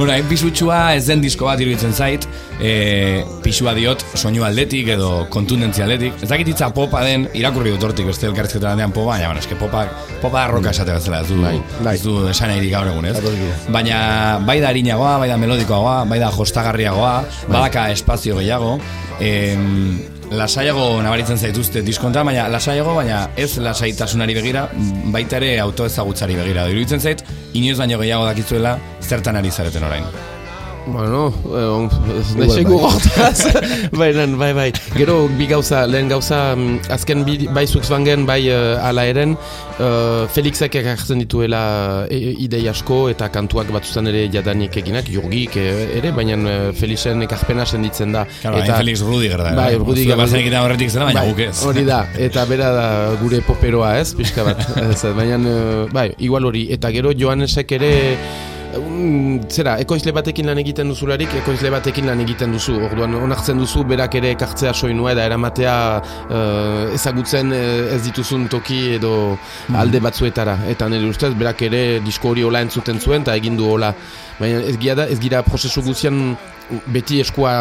Bueno, 0.01 0.15
hain 0.15 0.25
pisutxua 0.31 0.95
ez 0.97 1.03
den 1.11 1.21
disko 1.21 1.45
bat 1.45 1.61
iruditzen 1.61 1.93
zait, 1.93 2.23
e, 2.61 3.25
pisua 3.43 3.73
diot 3.75 4.03
soinu 4.15 4.45
aldetik 4.45 4.89
edo 4.95 5.27
kontundentzia 5.33 5.85
aldetik. 5.87 6.21
Ez 6.23 6.29
dakit 6.29 6.53
hitza 6.53 6.71
popa 6.77 7.03
den, 7.07 7.27
irakurri 7.35 7.73
dut 7.75 7.85
hortik 7.89 8.07
beste 8.11 8.27
elkarrizketa 8.29 8.73
handean 8.75 8.93
popa, 8.93 9.15
baina, 9.17 9.31
bueno, 9.31 9.41
eske 9.41 9.57
popa, 9.61 9.87
popa 10.23 10.47
roka 10.53 10.71
esate 10.75 10.93
bezala, 10.97 11.23
ez 11.25 11.29
du, 11.29 11.41
Bai, 11.43 11.57
bai. 11.83 11.95
ez 11.97 12.03
du 12.05 12.17
esan 12.31 12.53
nahi 12.53 12.71
gaur 12.71 12.87
egun, 12.93 13.09
ez? 13.11 13.17
Ados 13.19 13.35
gira. 13.35 13.57
Baina, 13.73 13.99
bai 14.47 14.61
da 14.61 14.69
harinagoa, 14.71 15.17
bai 15.19 15.29
da 15.33 15.37
melodikoagoa, 15.41 16.05
bai 16.11 16.19
da 16.23 16.31
jostagarriagoa, 16.37 17.15
badaka 17.49 17.91
espazio 17.91 18.37
gehiago, 18.39 18.79
em, 19.21 20.01
lasaiago 20.31 21.01
nabaritzen 21.03 21.39
zaituzte 21.39 21.83
diskonta, 21.83 22.23
baina 22.25 22.47
lasaiago, 22.49 22.95
baina 22.95 23.31
ez 23.37 23.57
lasaitasunari 23.59 24.35
begira, 24.39 24.69
baita 25.11 25.41
ere 25.41 25.57
autoezagutzari 25.61 26.37
begira. 26.39 26.69
Iruditzen 26.71 27.01
zait, 27.01 27.25
inoiz 27.53 27.79
baino 27.79 27.99
gehiago 27.99 28.29
dakizuela 28.31 28.77
zertan 29.03 29.37
ari 29.41 29.51
zareten 29.51 29.85
orain. 29.91 30.05
Bueno, 30.87 31.33
eh, 31.45 31.65
on, 31.69 31.89
ez 32.17 32.35
nahi 32.37 32.51
segur 32.51 32.81
bai. 32.81 32.91
hortaz. 32.91 33.45
Baina, 34.01 34.25
bai, 34.41 34.53
bai. 34.57 34.69
Gero, 34.97 35.29
bi 35.39 35.47
gauza, 35.47 35.85
lehen 35.87 36.09
gauza, 36.09 36.55
mm, 36.57 36.91
azken 36.97 37.25
bi, 37.27 37.37
bai 37.53 37.67
zuxbangen, 37.67 38.25
bai 38.27 38.41
uh, 38.49 38.81
ala 38.87 39.05
eren, 39.09 39.37
uh, 39.79 40.25
Felixek 40.33 40.79
ekartzen 40.81 41.21
dituela 41.21 41.63
e, 42.09 42.17
e, 42.17 42.33
idei 42.47 42.63
asko 42.73 43.03
eta 43.13 43.29
kantuak 43.33 43.71
batzutan 43.75 44.09
ere 44.11 44.27
jadanik 44.33 44.77
eginak, 44.81 45.11
jurgik 45.13 45.59
eh, 45.61 45.99
ere, 46.01 46.15
baina 46.17 46.39
uh, 46.41 46.59
Felixen 46.77 47.23
ekarpena 47.27 47.67
senditzen 47.67 48.17
da. 48.17 48.25
Claro, 48.41 48.63
eta, 48.65 48.79
Felix 48.81 49.05
Rudiger 49.05 49.45
da. 49.45 49.55
Bai, 49.59 49.73
eh? 49.75 49.83
Rudiger. 49.83 50.15
Zue 50.15 50.21
bazen 50.23 50.41
egiten 50.41 50.61
horretik 50.65 50.95
zela, 50.95 51.11
baina 51.11 51.25
Bai, 51.27 51.35
guk 51.35 51.45
ez. 51.45 51.57
Hori 51.69 51.85
da, 51.89 52.03
eta 52.29 52.47
bera 52.51 52.73
da 52.77 52.87
gure 53.21 53.43
poperoa 53.47 53.99
ez, 54.01 54.15
pixka 54.17 54.47
bat. 54.49 54.65
Ez, 54.87 55.03
baina, 55.17 55.41
eh, 55.45 55.85
bai, 55.93 56.09
igual 56.25 56.49
hori. 56.49 56.67
Eta 56.73 56.93
gero 56.95 57.13
Joanesek 57.17 57.77
ere, 57.79 57.93
zera, 59.51 59.77
ekoizle 59.83 60.13
batekin 60.15 60.47
lan 60.51 60.59
egiten 60.63 60.91
duzularik, 60.93 61.33
ekoizle 61.41 61.71
batekin 61.73 62.07
lan 62.11 62.21
egiten 62.23 62.53
duzu. 62.55 62.77
Orduan, 62.87 63.15
onartzen 63.19 63.59
duzu 63.59 63.85
berak 63.89 64.15
ere 64.21 64.33
ekartzea 64.37 64.73
soinua 64.75 65.15
eta 65.15 65.27
eramatea 65.27 65.75
eh, 66.29 66.95
ezagutzen 66.95 67.53
eh, 67.57 67.97
ez 67.97 68.03
dituzun 68.07 68.49
toki 68.53 68.81
edo 68.99 69.15
alde 69.75 70.01
batzuetara. 70.01 70.59
Eta 70.71 70.89
nire 70.89 71.11
ustez, 71.11 71.33
berak 71.35 71.63
ere 71.67 71.83
disko 72.05 72.35
hori 72.35 72.47
hola 72.47 72.63
entzuten 72.67 73.01
zuen 73.01 73.27
eta 73.27 73.37
egin 73.41 73.59
du 73.59 73.67
hola. 73.67 73.93
Baina 74.39 74.63
ez 74.63 74.77
gira 74.79 75.03
da, 75.03 75.09
ez 75.11 75.19
gira 75.21 75.43
prozesu 75.47 75.83
guztian 75.87 76.37
beti 76.93 77.21
eskua, 77.25 77.53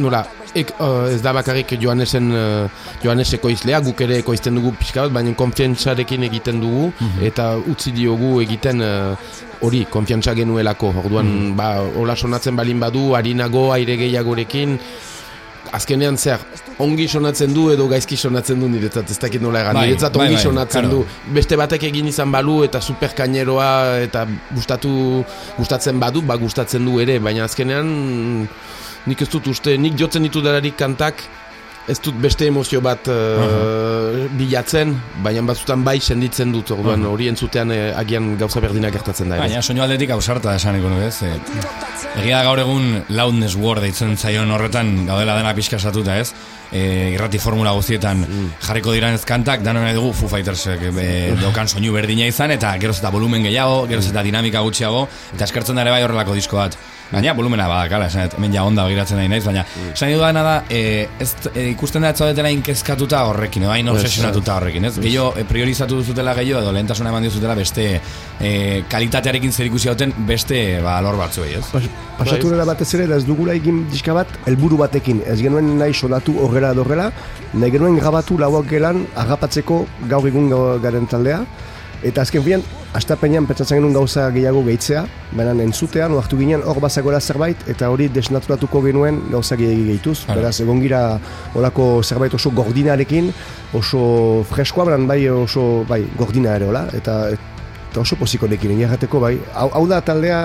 nola, 0.00 0.22
ek, 0.56 0.72
eh, 0.80 1.14
ez 1.14 1.20
da 1.24 1.32
bakarrik 1.36 1.74
Joanesen, 1.80 2.30
uh, 2.32 2.68
Joanes 3.02 3.32
ekoizlea, 3.36 3.80
guk 3.84 4.00
ere 4.00 4.20
ekoizten 4.22 4.56
dugu 4.56 4.72
pixka 4.78 5.06
bat, 5.06 5.12
baina 5.18 5.34
konfiantzarekin 5.36 6.24
egiten 6.28 6.60
dugu, 6.62 6.90
eta 7.22 7.52
utzi 7.58 7.92
diogu 7.92 8.40
egiten 8.40 8.82
hori, 9.60 9.84
konfiantza 9.90 10.34
genuelako. 10.36 10.92
Orduan, 11.04 11.56
ba, 11.56 11.74
hola 11.96 12.16
sonatzen 12.16 12.56
balin 12.56 12.80
badu, 12.80 13.10
harinago, 13.18 13.68
aire 13.76 13.98
gehiagorekin, 14.00 14.78
azkenean 15.76 16.16
zer, 16.16 16.40
ongi 16.82 17.06
sonatzen 17.08 17.54
du 17.56 17.68
edo 17.72 17.86
gaizki 17.88 18.18
sonatzen 18.20 18.60
du 18.60 18.68
niretzat, 18.68 19.10
ez 19.10 19.18
dakit 19.20 19.42
nola 19.42 19.62
egan, 19.62 19.78
Bai, 19.78 19.86
niretzat 19.88 20.16
bai, 20.16 20.26
ongi 20.26 20.36
bai, 20.36 20.42
sonatzen 20.42 20.88
claro. 20.88 21.04
du. 21.04 21.32
Beste 21.36 21.56
batek 21.56 21.86
egin 21.88 22.10
izan 22.10 22.32
balu 22.32 22.58
eta 22.66 22.82
superkaineroa 22.84 23.70
eta 24.04 24.26
gustatu 24.52 24.92
gustatzen 25.56 26.00
badu, 26.02 26.22
ba 26.26 26.36
gustatzen 26.40 26.84
du 26.84 27.00
ere, 27.00 27.18
baina 27.22 27.46
azkenean 27.48 27.88
nik 29.06 29.22
ez 29.22 29.28
dut 29.30 29.46
uste, 29.52 29.76
nik 29.78 29.96
jotzen 29.98 30.26
ditu 30.26 30.42
delarik 30.44 30.76
kantak, 30.78 31.22
ez 31.86 31.98
dut 32.02 32.16
beste 32.18 32.48
emozio 32.50 32.80
bat 32.82 33.06
uh, 33.10 34.26
bilatzen, 34.36 34.92
baina 35.22 35.44
batzutan 35.46 35.84
bai 35.86 35.98
senditzen 36.00 36.50
dut, 36.54 36.72
orduan 36.74 37.04
hori 37.06 37.28
entzutean 37.30 37.70
eh, 37.74 37.92
agian 37.96 38.32
gauza 38.40 38.60
berdinak 38.62 38.94
gertatzen 38.96 39.30
da. 39.30 39.38
Baina 39.38 39.62
soinu 39.62 39.84
aldetik 39.84 40.10
ausarta 40.14 40.56
esaniko 40.58 40.90
nuke, 40.90 41.06
ez? 41.06 41.22
E, 41.22 42.24
egia 42.24 42.42
gaur 42.46 42.58
egun 42.62 42.88
loudness 43.14 43.54
word 43.60 43.84
deitzen 43.86 44.16
zaion 44.16 44.50
horretan 44.50 44.92
gaudela 45.06 45.38
dena 45.38 45.54
pixka 45.54 45.78
satuta, 45.78 46.18
ez? 46.18 46.32
E, 46.72 47.14
irrati 47.14 47.38
formula 47.38 47.76
guztietan 47.76 48.24
jarriko 48.66 48.94
diran 48.96 49.14
ez 49.14 49.22
kantak, 49.28 49.62
dano 49.62 49.84
nahi 49.84 49.94
dugu 49.94 50.10
Foo 50.16 50.30
Fightersek 50.32 50.88
e, 50.90 51.08
dokan 51.38 51.70
soinu 51.70 51.94
berdina 51.94 52.26
izan, 52.26 52.50
eta 52.56 52.74
geroz 52.82 52.98
eta 52.98 53.14
volumen 53.14 53.46
gehiago, 53.46 53.84
geroz 53.90 54.08
eta 54.10 54.26
dinamika 54.26 54.64
gutxiago, 54.66 55.06
eta 55.38 55.46
eskertzen 55.46 55.78
da 55.78 55.86
ere 55.86 55.94
bai 55.94 56.02
horrelako 56.08 56.34
disko 56.34 56.58
bat. 56.64 56.74
Baina 57.06 57.32
volumena 57.38 57.68
badakala, 57.70 58.06
esan, 58.10 58.24
dut, 58.26 58.34
hemen 58.40 58.52
ja 58.56 58.64
onda 58.66 58.82
begiratzen 58.88 59.16
nahi 59.20 59.28
naiz, 59.30 59.44
baina 59.46 59.62
esan 59.92 60.10
dudana 60.10 60.40
da, 60.42 60.54
e, 60.68 60.80
ez, 61.22 61.28
e, 61.52 61.68
ikusten 61.70 62.02
da 62.02 62.10
ez 62.10 62.18
zaudetela 62.18 62.50
inkezkatuta 62.50 63.20
horrekin, 63.28 63.62
edo 63.62 63.70
hain 63.70 63.88
obsesionatuta 63.92 64.56
horrekin, 64.58 64.88
ez? 64.88 64.96
Gehiago, 64.98 65.28
e, 65.38 65.44
priorizatu 65.46 66.00
duzutela 66.00 66.34
gehiago, 66.34 66.64
edo 66.64 66.72
lehentasuna 66.74 67.12
eman 67.12 67.22
dizutela 67.28 67.54
beste 67.54 67.84
e, 68.40 68.50
kalitatearekin 68.90 69.52
zer 69.54 69.70
ikusi 69.70 69.88
hauten 69.92 70.12
beste 70.26 70.58
ba, 70.82 70.96
alor 70.98 71.14
batzuei, 71.20 71.52
ez? 71.60 71.64
Pas, 71.70 71.86
pasatu 72.18 72.50
dela 72.50 72.66
batez 72.66 72.88
ere, 72.98 73.06
ez 73.14 73.22
dugula 73.28 73.54
egin 73.54 73.84
diska 73.92 74.16
bat 74.18 74.34
helburu 74.50 74.80
batekin. 74.82 75.22
Ez 75.30 75.38
genuen 75.44 75.76
nahi 75.78 75.94
sonatu 75.94 76.34
horrela 76.42 76.74
edo 76.74 76.82
horrela, 76.82 77.12
nahi 77.54 77.70
genuen 77.70 78.00
grabatu 78.02 78.38
lauak 78.42 78.66
gelan 78.74 79.04
agapatzeko 79.14 79.84
gaur 80.10 80.26
egun 80.26 80.50
gau- 80.50 80.80
garen 80.82 81.06
taldea. 81.06 81.44
Eta 82.06 82.22
azken 82.22 82.44
filan, 82.44 82.62
astapenean 82.94 83.48
pentsatzen 83.48 83.80
genuen 83.80 83.94
gauza 83.96 84.28
gehiago 84.30 84.60
gehitzea, 84.68 85.02
baina 85.34 85.54
entzutean, 85.64 86.14
oartu 86.14 86.38
ginen 86.38 86.62
hor 86.62 86.78
bazagoela 86.84 87.18
zerbait, 87.20 87.64
eta 87.72 87.88
hori 87.90 88.06
desnaturatuko 88.14 88.82
genuen 88.84 89.18
gauza 89.32 89.58
gehiagi 89.58 89.88
gehituz. 89.88 90.20
Beraz, 90.28 90.54
egon 90.62 90.78
gira 90.84 91.02
olako 91.58 91.88
zerbait 92.04 92.34
oso 92.38 92.54
gordinarekin, 92.54 93.32
oso 93.74 94.44
freskoa, 94.52 94.86
baina 94.92 95.10
bai 95.10 95.20
oso 95.32 95.66
bai, 95.88 96.04
gordina 96.20 96.54
ere, 96.60 96.70
hola, 96.70 96.86
eta, 96.94 97.18
eta 97.96 98.04
oso 98.04 98.16
poziko 98.20 98.44
nekin, 98.50 98.74
egia 98.76 98.90
jateko, 98.92 99.20
bai. 99.22 99.38
Hau, 99.56 99.70
hau 99.78 99.84
da 99.88 100.02
taldea, 100.04 100.42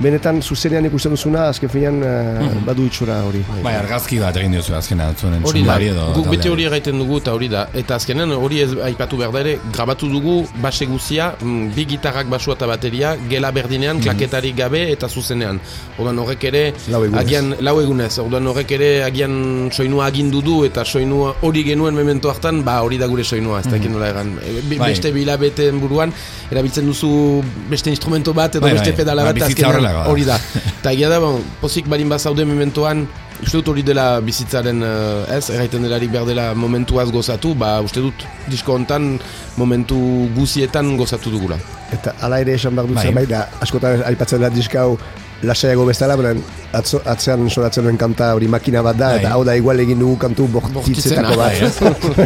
benetan 0.00 0.40
zuzenean 0.42 0.86
ikusten 0.88 1.12
duzuna, 1.12 1.48
azken 1.52 1.68
finean 1.68 2.00
uh, 2.00 2.46
badu 2.64 2.86
itxura 2.88 3.18
hori. 3.28 3.42
Bai, 3.62 3.74
argazki 3.76 4.16
bat 4.22 4.38
egin 4.40 4.56
diozu 4.56 4.72
azkena 4.78 5.10
zuen 5.12 5.44
Hori 5.44 5.64
da, 5.66 5.76
edo 5.84 6.06
guk 6.16 6.30
beti 6.32 6.48
hori 6.48 6.64
egiten 6.70 7.02
dugu 7.02 7.18
eta 7.20 7.34
hori 7.36 7.50
da. 7.52 7.66
Eta 7.76 7.98
azkenean 8.00 8.32
hori 8.32 8.62
ez 8.64 8.70
aipatu 8.88 9.18
behar 9.20 9.34
da 9.34 9.42
ere, 9.44 9.58
grabatu 9.74 10.08
dugu 10.08 10.38
base 10.62 10.88
guzia, 10.88 11.34
mm, 11.40 11.74
bi 11.76 11.84
gitarrak 11.92 12.30
basua 12.32 12.56
eta 12.56 12.70
bateria, 12.70 13.12
gela 13.28 13.52
berdinean, 13.52 14.00
klaketarik 14.00 14.56
gabe 14.56 14.86
eta 14.94 15.08
zuzenean. 15.08 15.60
Orduan 15.98 16.22
horrek 16.24 16.48
ere, 16.48 16.64
Lau 16.88 17.02
egunez. 17.04 17.20
agian, 17.20 17.52
lau 17.60 17.76
egunez, 17.82 18.12
orduan 18.24 18.48
horrek 18.48 18.72
ere 18.78 18.90
agian 19.04 19.68
soinua 19.70 20.08
agindu 20.08 20.40
du 20.42 20.62
eta 20.64 20.86
soinua 20.88 21.34
hori 21.42 21.66
genuen 21.68 21.94
memento 21.94 22.32
hartan, 22.32 22.64
ba 22.64 22.80
hori 22.82 22.98
da 22.98 23.06
gure 23.12 23.24
soinua, 23.24 23.60
ez 23.60 23.68
dakit 23.68 23.92
nola 23.92 24.08
egan. 24.14 24.34
E, 24.40 24.56
Bai. 24.74 24.88
Beste 24.94 25.12
bilabeteen 25.12 25.78
buruan, 25.82 26.12
erabiltzen 26.50 26.86
duzu 26.94 27.42
beste 27.68 27.90
instrumento 27.92 28.32
bat 28.32 28.54
edo 28.56 28.64
Bai, 28.64 28.72
beste 28.78 28.94
bai. 28.94 28.98
pedala 29.02 29.26
Ba, 29.26 29.34
bat, 29.34 29.42
azkenean 29.50 30.08
hori 30.08 30.24
da. 30.24 30.38
Eta 30.80 30.94
egia 30.94 31.10
da, 31.12 31.20
bon, 31.20 31.42
pozik 31.60 31.90
balin 31.90 32.08
bazaude 32.12 32.46
mementoan, 32.48 33.04
uste 33.42 33.58
dut 33.58 33.68
hori 33.74 33.82
dela 33.84 34.20
bizitzaren, 34.24 34.82
eh, 34.84 35.36
ez, 35.36 35.48
erraiten 35.52 35.84
delarik 35.84 36.12
behar 36.14 36.28
dela 36.28 36.46
momentuaz 36.54 37.08
gozatu, 37.12 37.54
ba, 37.58 37.76
uste 37.84 38.00
dut 38.04 38.24
disko 38.48 38.76
hontan 38.76 39.18
momentu 39.60 39.98
guzietan 40.36 40.94
gozatu 41.00 41.32
dugula. 41.34 41.58
Eta 41.92 42.14
hala 42.24 42.40
ere 42.44 42.56
esan 42.58 42.76
behar 42.76 42.88
dut 42.88 43.00
Bai. 43.00 43.08
zerbait, 43.10 43.28
da 43.28 43.46
askotan 43.64 44.04
aipatzen 44.08 44.44
da 44.44 44.52
diska 44.54 44.86
hau 44.86 44.96
lasaiago 45.42 45.84
bezala, 45.86 46.16
baina 46.16 46.34
atzo, 46.72 47.00
atzean 47.06 47.48
soratzen 47.50 47.84
duen 47.84 47.98
kanta 47.98 48.32
hori 48.34 48.48
makina 48.48 48.82
bat 48.82 48.96
da, 48.96 49.08
Bai. 49.14 49.18
eta 49.20 49.32
hau 49.34 49.44
da 49.44 49.54
igual 49.56 49.80
egin 49.80 49.98
dugu 49.98 50.16
kantu 50.18 50.46
bortitzetako 50.48 51.36
bat. 51.36 51.52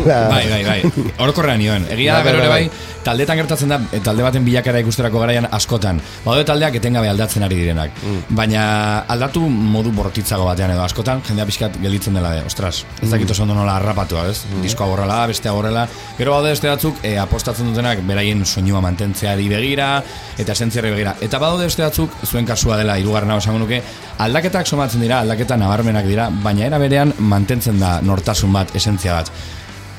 Da- 0.07 0.29
Bai, 0.35 0.45
bai, 0.51 0.63
bai. 0.65 1.09
Orokorrean 1.19 1.59
nioen. 1.59 1.87
Egia 1.91 2.15
da 2.19 2.23
Bai, 2.23 2.33
gero 2.33 2.39
ere 2.43 2.49
bai, 2.49 2.69
bai, 2.69 3.03
taldetan 3.05 3.37
gertatzen 3.41 3.69
da, 3.73 3.81
e, 3.93 4.01
talde 4.05 4.23
baten 4.23 4.45
bilakara 4.45 4.81
ikusterako 4.85 5.21
garaian 5.23 5.49
askotan. 5.53 6.01
Baude 6.25 6.45
taldeak 6.49 6.75
etengabe 6.81 7.09
aldatzen 7.09 7.43
ari 7.47 7.57
direnak. 7.63 7.91
Baina 8.31 8.65
aldatu 9.09 9.41
modu 9.49 9.93
bortitzago 9.97 10.45
batean 10.49 10.71
edo 10.75 10.83
askotan 10.85 11.23
jendea 11.27 11.47
pixkat 11.49 11.79
gelditzen 11.83 12.15
dela 12.19 12.33
de, 12.37 12.43
ostras, 12.47 12.85
ez 13.03 13.11
dakit 13.11 13.31
oso 13.35 13.47
nola 13.49 13.77
harrapatua, 13.79 14.27
ez? 14.31 14.43
Diskoa 14.63 14.87
borrela, 14.93 15.21
bestea 15.31 15.53
borrela. 15.57 15.87
Gero 16.19 16.33
baude 16.37 16.51
beste 16.55 16.69
batzuk 16.69 17.01
e, 17.03 17.17
apostatzen 17.19 17.71
dutenak 17.73 18.03
beraien 18.07 18.45
soinua 18.47 18.81
mantentzeari 18.85 19.49
begira 19.49 20.03
eta 20.39 20.53
esentziari 20.53 20.91
begira. 20.95 21.17
Eta 21.25 21.39
badaude 21.43 21.69
beste 21.71 21.83
batzuk, 21.83 22.13
zuen 22.27 22.47
kasua 22.47 22.77
dela 22.81 22.99
hirugarrena 23.09 23.39
esango 23.41 23.63
nuke, 23.65 23.81
aldaketak 24.25 24.69
somatzen 24.69 25.05
dira, 25.05 25.23
aldaketa 25.25 25.57
nabarmenak 25.57 26.07
dira, 26.07 26.29
baina 26.45 26.67
era 26.69 26.79
berean 26.79 27.15
mantentzen 27.19 27.81
da 27.81 27.99
nortasun 28.05 28.53
bat, 28.53 28.77
esentzia 28.77 29.17
bat 29.17 29.33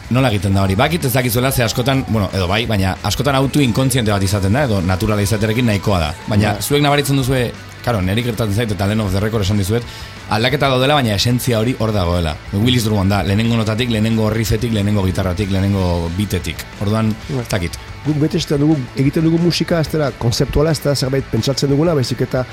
nola 0.10 0.30
egiten 0.32 0.56
da 0.58 0.64
hori? 0.66 0.76
Bakit 0.78 1.06
ez 1.06 1.12
dakizuela 1.14 1.52
ze 1.52 1.64
askotan, 1.64 2.04
bueno, 2.08 2.30
edo 2.34 2.48
bai, 2.50 2.64
baina 2.66 2.96
askotan 3.06 3.36
autu 3.38 3.62
inkontziente 3.62 4.12
bat 4.12 4.24
izaten 4.26 4.56
da, 4.58 4.64
edo 4.66 4.80
naturala 4.82 5.22
izaterekin 5.22 5.68
nahikoa 5.70 6.00
da. 6.02 6.08
Baina 6.28 6.56
zuek 6.62 6.82
nabaritzen 6.82 7.20
duzue, 7.22 7.44
karo, 7.86 8.02
neri 8.02 8.24
gertatzen 8.26 8.56
zait 8.56 8.74
eta 8.74 8.88
lehen 8.90 9.04
of 9.04 9.14
the 9.14 9.22
record 9.22 9.46
esan 9.46 9.62
dizuet, 9.62 9.86
aldaketa 10.34 10.72
daudela, 10.74 10.98
baina 10.98 11.14
esentzia 11.14 11.62
hori 11.62 11.76
hor 11.80 11.94
dagoela. 11.94 12.36
Willis 12.54 12.88
Drummond 12.88 13.14
da, 13.14 13.22
lehenengo 13.24 13.62
notatik, 13.62 13.94
lehenengo 13.94 14.32
riffetik, 14.34 14.74
lehenengo 14.74 15.06
gitarratik, 15.06 15.54
lehenengo 15.54 16.10
bitetik. 16.18 16.66
Orduan, 16.82 17.14
ez 17.30 17.48
dakit. 17.54 17.80
Guk 18.06 18.16
bete 18.22 18.40
ez 18.40 18.46
da 18.48 18.56
dugu, 18.58 18.78
egiten 18.96 19.26
dugu 19.28 19.38
musika, 19.44 19.82
ez 19.84 19.90
da 19.92 20.12
konzeptuala, 20.22 20.72
ez 20.72 20.80
da 20.80 20.96
zerbait 20.96 21.26
pentsatzen 21.32 21.72
duguna, 21.72 21.96
baizik 21.98 22.22
eta 22.24 22.46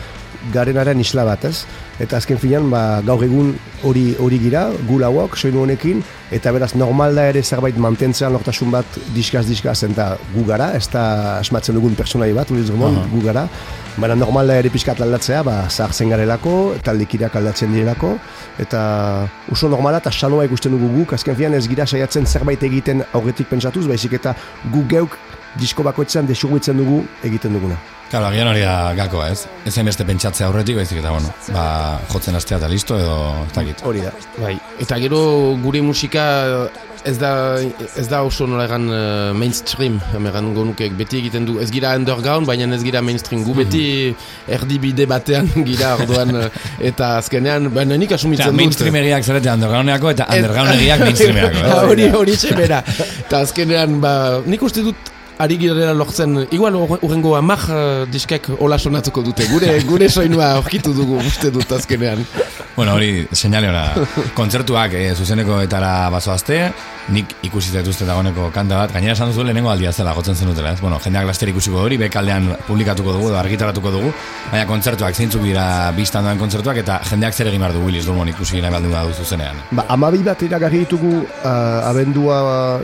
garenaren 0.52 0.98
isla 1.00 1.24
bat, 1.26 1.44
ez? 1.46 1.64
Eta 2.02 2.18
azken 2.18 2.38
finean, 2.38 2.66
ba, 2.70 3.00
gaur 3.06 3.22
egun 3.24 3.52
hori 3.86 4.08
hori 4.22 4.40
gira, 4.42 4.66
gu 4.88 4.98
lauak, 5.00 5.36
soinu 5.38 5.62
honekin, 5.62 6.02
eta 6.34 6.50
beraz 6.54 6.72
normal 6.74 7.14
da 7.16 7.28
ere 7.30 7.42
zerbait 7.42 7.78
mantentzean 7.78 8.34
lortasun 8.34 8.74
bat 8.74 8.98
diskaz 9.14 9.46
diskaz, 9.46 9.78
eta 9.86 10.12
gu 10.34 10.44
gara, 10.48 10.72
ez 10.78 10.86
da 10.92 11.04
asmatzen 11.38 11.78
dugun 11.78 11.94
personai 11.98 12.32
bat, 12.36 12.50
Willis 12.50 12.70
Drummond, 12.70 13.06
gu 13.14 13.22
gara, 13.24 13.46
baina 13.96 14.18
normal 14.18 14.50
da 14.50 14.58
ere 14.60 14.70
pixkat 14.74 15.00
aldatzea, 15.06 15.44
ba, 15.46 15.56
zahartzen 15.70 16.10
garelako, 16.12 16.56
taldekirak 16.86 17.38
aldatzen 17.38 17.72
direlako, 17.74 18.16
eta 18.62 18.82
oso 19.54 19.70
normala 19.72 20.02
eta 20.02 20.12
sanoa 20.12 20.46
ikusten 20.50 20.74
dugu 20.74 20.92
guk, 21.00 21.16
azken 21.16 21.38
finean 21.38 21.58
ez 21.58 21.66
gira 21.70 21.86
saiatzen 21.86 22.26
zerbait 22.26 22.62
egiten 22.66 23.06
aurretik 23.12 23.50
pentsatuz, 23.50 23.86
baizik 23.88 24.18
eta 24.20 24.34
gu 24.74 24.84
geuk 24.90 25.18
disko 25.60 25.84
bakoitzean 25.86 26.26
desuguitzen 26.28 26.78
dugu 26.82 27.02
egiten 27.24 27.56
duguna. 27.56 27.78
Claro, 28.10 28.28
agian 28.30 28.46
hori 28.46 28.62
da 28.62 28.94
gakoa, 28.94 29.30
ez? 29.34 29.46
Ez 29.66 29.74
beste 29.88 30.04
pentsatzea 30.06 30.46
aurretik, 30.46 30.76
baizik 30.78 31.00
eta, 31.00 31.10
bueno, 31.10 31.32
ba, 31.50 31.64
jotzen 32.12 32.38
astea 32.38 32.60
eta 32.60 32.68
listo, 32.70 32.98
edo, 32.98 33.16
ez 33.48 33.54
dakit. 33.56 33.82
Hori 33.82 34.04
da. 34.04 34.12
Bai, 34.38 34.54
eta 34.84 35.00
gero 35.02 35.22
gure 35.64 35.82
musika 35.82 36.26
ez 37.06 37.16
da, 37.18 37.30
ez 37.96 38.06
da 38.10 38.20
oso 38.26 38.46
nola 38.50 38.66
egan 38.66 38.86
uh, 38.90 38.98
mainstream, 39.38 39.98
egan 40.18 40.50
gonuke 40.56 40.88
beti 40.98 41.20
egiten 41.20 41.46
du, 41.46 41.56
ez 41.62 41.68
gira 41.74 41.94
underground, 41.98 42.48
baina 42.48 42.66
ez 42.74 42.82
gira 42.84 43.02
mainstream, 43.04 43.44
gu 43.46 43.54
beti 43.60 43.82
erdibide 44.58 45.06
batean 45.10 45.50
gira 45.70 45.94
orduan, 46.00 46.34
eh, 46.42 46.48
eta 46.90 47.16
azkenean, 47.20 47.70
baina 47.74 47.98
nik 48.00 48.16
asumitzen 48.18 48.50
dut. 48.50 48.60
mainstream 48.62 48.98
egiak 49.02 49.26
zarete 49.26 49.52
undergroundeako 49.54 50.14
eta 50.16 50.30
underground 50.34 50.74
egiak 50.78 51.04
mainstreamerako. 51.06 51.62
eh? 51.66 51.76
Hori, 51.92 52.08
hori 52.22 52.38
txemera. 52.42 52.82
Eta 53.26 53.44
azkenean, 53.46 54.00
ba, 54.02 54.16
nik 54.46 54.66
uste 54.66 54.86
dut 54.86 55.14
ari 55.38 55.58
girela 55.60 55.92
lortzen, 55.94 56.46
igual 56.50 56.74
ur- 56.74 56.98
urrengo 57.02 57.34
amak 57.36 57.68
uh, 57.68 58.04
diskek 58.10 58.48
hola 58.58 58.78
sonatuko 58.78 59.22
dute, 59.22 59.44
gure, 59.52 59.74
gure 59.88 60.08
soinua 60.08 60.52
aurkitu 60.56 60.94
dugu 60.96 61.18
uste 61.20 61.50
dut 61.52 61.72
azkenean. 61.72 62.24
Bueno, 62.76 62.92
hori, 62.92 63.26
seinale 63.32 63.70
ona. 63.70 63.86
Kontzertuak 64.38 64.92
e, 64.92 65.06
zuzeneko 65.16 65.62
etara 65.64 66.10
bazoazte, 66.12 66.58
nik 67.14 67.30
ikusi 67.46 67.70
zaituzte 67.72 68.04
dagoeneko 68.04 68.50
kanta 68.52 68.82
bat, 68.82 68.92
gainera 68.92 69.14
esan 69.14 69.30
duzu 69.30 69.44
lehenengo 69.46 69.70
aldia 69.72 69.92
zela 69.94 70.12
gotzen 70.16 70.36
zenutela, 70.36 70.74
ez? 70.74 70.80
Bueno, 70.82 70.98
jendeak 71.00 71.24
laster 71.28 71.48
ikusiko 71.52 71.78
hori, 71.80 71.96
bekaldean 72.00 72.50
publikatuko 72.66 73.14
dugu, 73.14 73.30
edo 73.30 73.38
argitaratuko 73.40 73.92
dugu, 73.94 74.10
baina 74.50 74.66
kontzertuak 74.68 75.16
zeintzuk 75.16 75.44
dira 75.46 75.64
biztan 75.96 76.26
doan 76.26 76.40
kontzertuak, 76.40 76.80
eta 76.82 76.98
jendeak 77.08 77.32
zer 77.32 77.48
egin 77.52 77.62
behar 77.64 77.76
du 77.76 77.84
Willis 77.86 78.04
Drummond 78.04 78.34
ikusi 78.34 78.60
nahi 78.60 78.74
baldin 78.74 78.92
badu 78.92 79.14
zuzenean. 79.14 79.62
Ba, 79.70 79.86
amabi 79.96 80.20
bat 80.26 80.42
iragarri 80.44 80.82
ditugu 80.84 81.12
uh, 81.22 81.88
abendua 81.88 82.40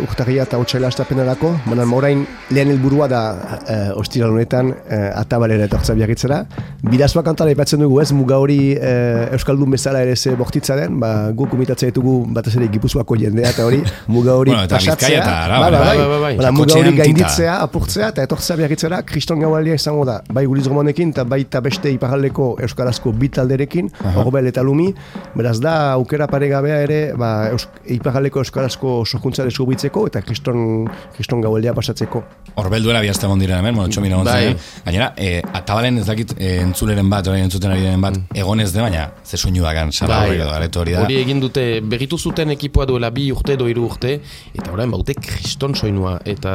urtarria 0.07 0.47
eta 0.49 0.63
otxaila 0.63 0.89
astapenerako, 0.89 1.53
baina 1.67 1.89
orain 1.99 2.25
lehen 2.55 2.73
helburua 2.73 3.11
da 3.13 3.23
uh, 3.35 4.01
ostiral 4.01 4.33
honetan 4.33 4.73
uh, 4.73 5.03
atabalera 5.21 5.69
etortzea 5.69 5.99
biarritzera. 5.99 6.45
Bidazua 6.89 7.27
kantara 7.27 7.53
ipatzen 7.53 7.83
dugu 7.83 8.01
ez, 8.01 8.09
muga 8.17 8.39
hori 8.41 8.61
uh, 8.79 9.35
Euskaldun 9.35 9.75
bezala 9.83 10.03
ere 10.03 10.15
ze 10.17 10.35
bortitza 10.37 10.77
den, 10.77 11.01
ba, 11.01 11.33
guk 11.35 11.53
umitatzea 11.57 11.91
ditugu 11.91 12.15
batez 12.35 12.55
ere 12.57 12.69
Gipuzkoako 12.71 13.17
jendea 13.19 13.51
eta 13.51 13.67
hori, 13.67 13.81
muga 14.07 14.37
hori 14.39 14.53
Bueno, 14.53 14.69
pasatzea. 14.71 15.25
Ba, 15.25 15.59
ba, 15.59 15.71
bai, 15.83 15.97
bai, 15.99 16.35
bai, 16.39 16.51
muga 16.55 16.77
hori 16.79 16.93
gainditzea, 17.01 17.57
apurtzea 17.67 18.13
eta 18.13 18.27
etortzea 18.29 18.57
biarritzera, 18.61 19.01
kriston 19.09 19.43
gaualdia 19.43 19.75
izango 19.75 20.05
da, 20.07 20.21
bai 20.31 20.45
Guliz 20.47 20.69
Romanekin 20.71 21.11
eta 21.15 21.25
baita 21.27 21.63
beste 21.65 21.91
iparraldeko 21.97 22.53
Euskarazko 22.63 23.13
bi 23.19 23.31
talderekin, 23.35 23.91
Orbel 24.23 24.53
eta 24.53 24.63
Lumi, 24.63 24.93
beraz 25.35 25.59
da 25.63 25.75
aukera 25.97 26.29
paregabea 26.31 26.79
ere, 26.87 27.01
ba, 27.19 27.33
Eus 27.51 27.67
iparraldeko 27.97 28.45
Euskarazko 28.45 28.95
sorkuntza 29.07 29.47
deskubritzeko 29.49 30.07
eta 30.13 30.23
kriston, 30.23 30.87
kriston 31.17 31.43
gaualdia 31.43 31.75
pasatzeko. 31.75 32.23
Horbel 32.63 32.87
duela 32.87 33.03
bihazte 33.03 33.27
egon 33.27 33.43
diren 33.43 33.59
hemen, 33.59 33.81
bueno, 33.81 33.91
txomina 33.91 34.23
Bai. 34.23 34.55
Gainera, 34.85 35.11
e, 35.19 35.41
atabalen 35.43 35.99
ez 35.99 36.07
dakit 36.07 36.37
e, 36.39 36.55
entzuleren 36.63 37.09
bat, 37.11 37.27
orain 37.27 37.49
entzuten 37.49 37.73
ari 37.75 37.91
bat, 38.01 38.19
egon 38.39 38.61
ez 38.63 38.71
de, 38.75 38.83
baina 38.85 39.09
ze 39.25 39.41
soinu 39.41 39.65
dagan, 39.73 39.93
sala 39.93 40.21
Bai. 40.21 40.29
horrek 40.29 40.45
edo 40.45 40.53
areto 40.55 40.85
hori 40.85 40.97
da. 40.97 41.03
Hori 41.07 41.19
egin 41.23 41.41
dute, 41.43 41.67
berritu 41.83 42.19
zuten 42.19 42.53
ekipoa 42.55 42.87
duela 42.89 43.11
bi 43.11 43.31
urte 43.35 43.57
edo 43.57 43.69
hiru 43.71 43.89
urte, 43.89 44.19
eta 44.53 44.71
orain 44.75 44.93
baute 44.93 45.17
kriston 45.19 45.75
soinua, 45.79 46.19
eta 46.29 46.53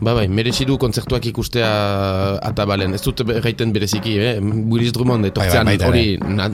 ba 0.00 0.14
bai, 0.16 0.26
merezi 0.32 0.64
du 0.64 0.78
kontzertuak 0.80 1.26
ikustea 1.30 1.68
atabalen, 2.48 2.94
ez 2.96 3.02
dut 3.04 3.20
gaiten 3.44 3.72
bereziki, 3.74 4.14
eh? 4.16 4.32
Willis 4.40 4.94
Drummond 4.96 5.28
etortzean 5.28 5.68
Bai, 5.68 5.76
bai, 5.80 5.88
hori 5.88 6.04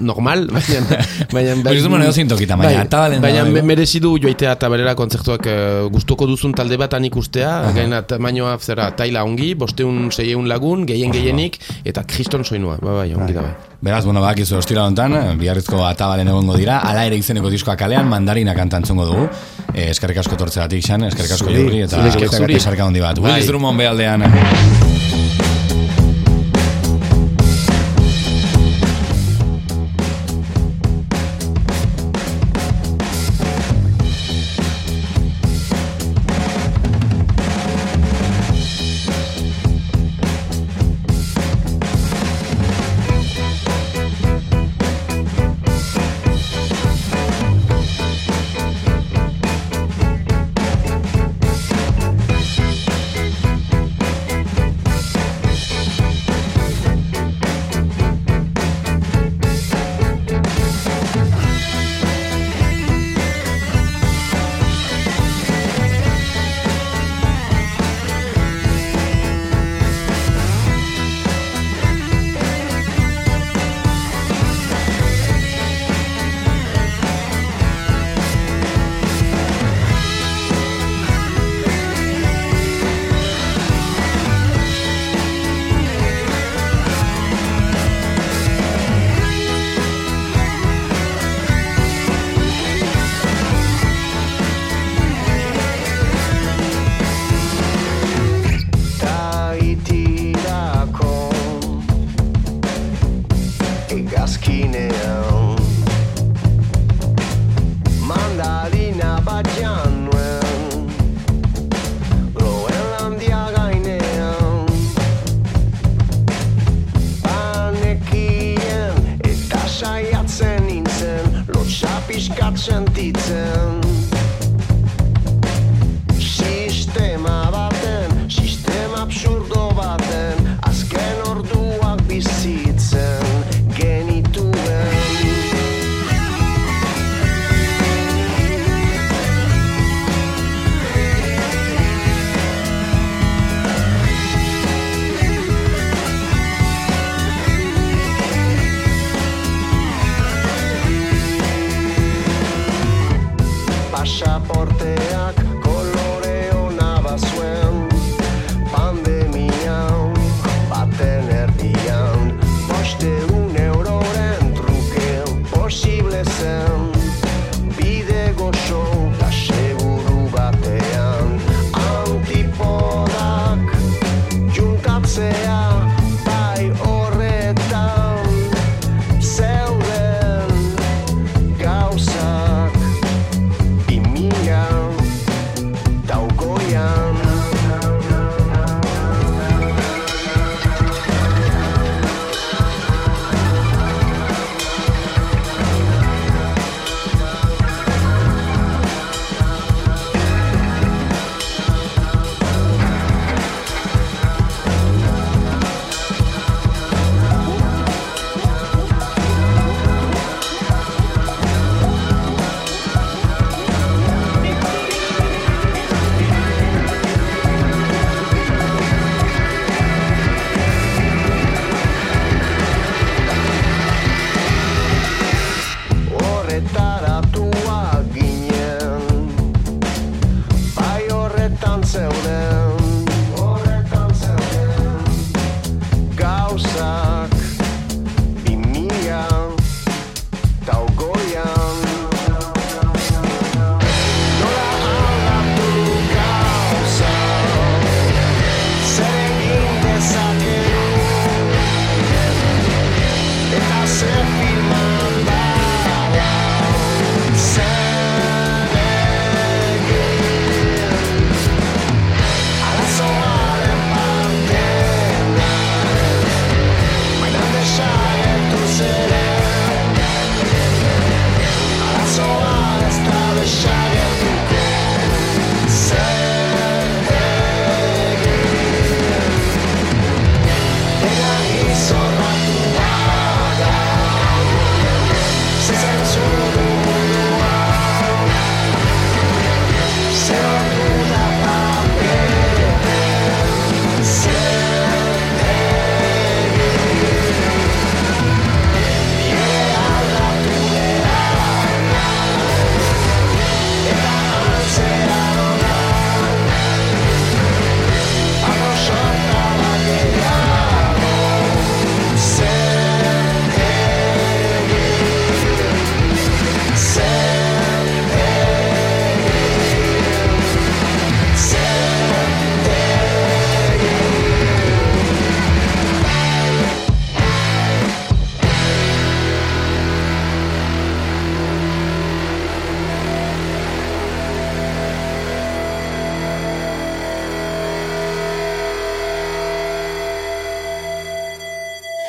normal, 0.03 0.47
baina... 0.57 0.99
baina 1.33 1.55
Willis 1.61 1.85
Drummond 1.85 2.09
edozein 2.09 2.31
tokitan, 2.33 2.61
baina 2.63 2.83
Atabalen 2.87 3.23
Baina 3.23 3.45
bai. 3.47 3.63
merezi 3.71 4.03
du 4.03 4.17
joaitea 4.23 4.57
atabalera 4.57 4.97
kontzertuak 4.99 5.47
uh, 5.53 5.87
gustuko 5.95 6.27
duzun 6.31 6.57
talde 6.59 6.79
batan 6.81 7.07
ikustea, 7.09 7.53
gaina 7.77 8.03
tamainoa 8.09 8.57
zera 8.59 8.91
taila 8.99 9.23
ongi, 9.27 9.53
bosteun 9.59 10.11
seieun 10.15 10.51
lagun, 10.51 10.83
gehien 10.91 11.15
gehienik, 11.15 11.61
eta 11.87 12.05
kriston 12.09 12.45
soinua, 12.45 12.81
ba 12.83 13.01
bai, 13.03 13.09
ongi 13.15 13.37
da 13.37 13.47
bai. 13.47 13.55
Beraz, 13.87 14.03
bueno, 14.09 14.23
bakizu 14.25 14.57
ostira 14.59 14.87
hontan, 14.89 15.15
biharrizko 15.39 15.85
atabalen 15.87 16.27
egongo 16.33 16.57
dira, 16.59 16.81
ala 16.83 17.05
ere 17.07 17.19
izeneko 17.21 17.53
diskoa 17.53 17.77
kalean, 17.79 18.09
mandarina 18.11 18.57
kantantzungo 18.57 19.07
dugu. 19.07 19.29
E, 19.75 19.91
eskerrik 19.91 20.23
asko 20.23 20.39
tortzegatik, 20.41 20.85
xan, 20.87 21.09
eskerrik 21.11 21.37
asko 21.39 21.51
jurri, 21.53 21.83
eta 21.87 22.05
eskerrik 22.09 22.33
asko. 22.33 22.53
esarka 22.61 22.87
handi 22.87 23.03
bat. 23.05 23.19
Bai. 23.21 23.33
Willis 23.33 23.51
Drummond 23.51 23.79
behaldean. 23.83 25.06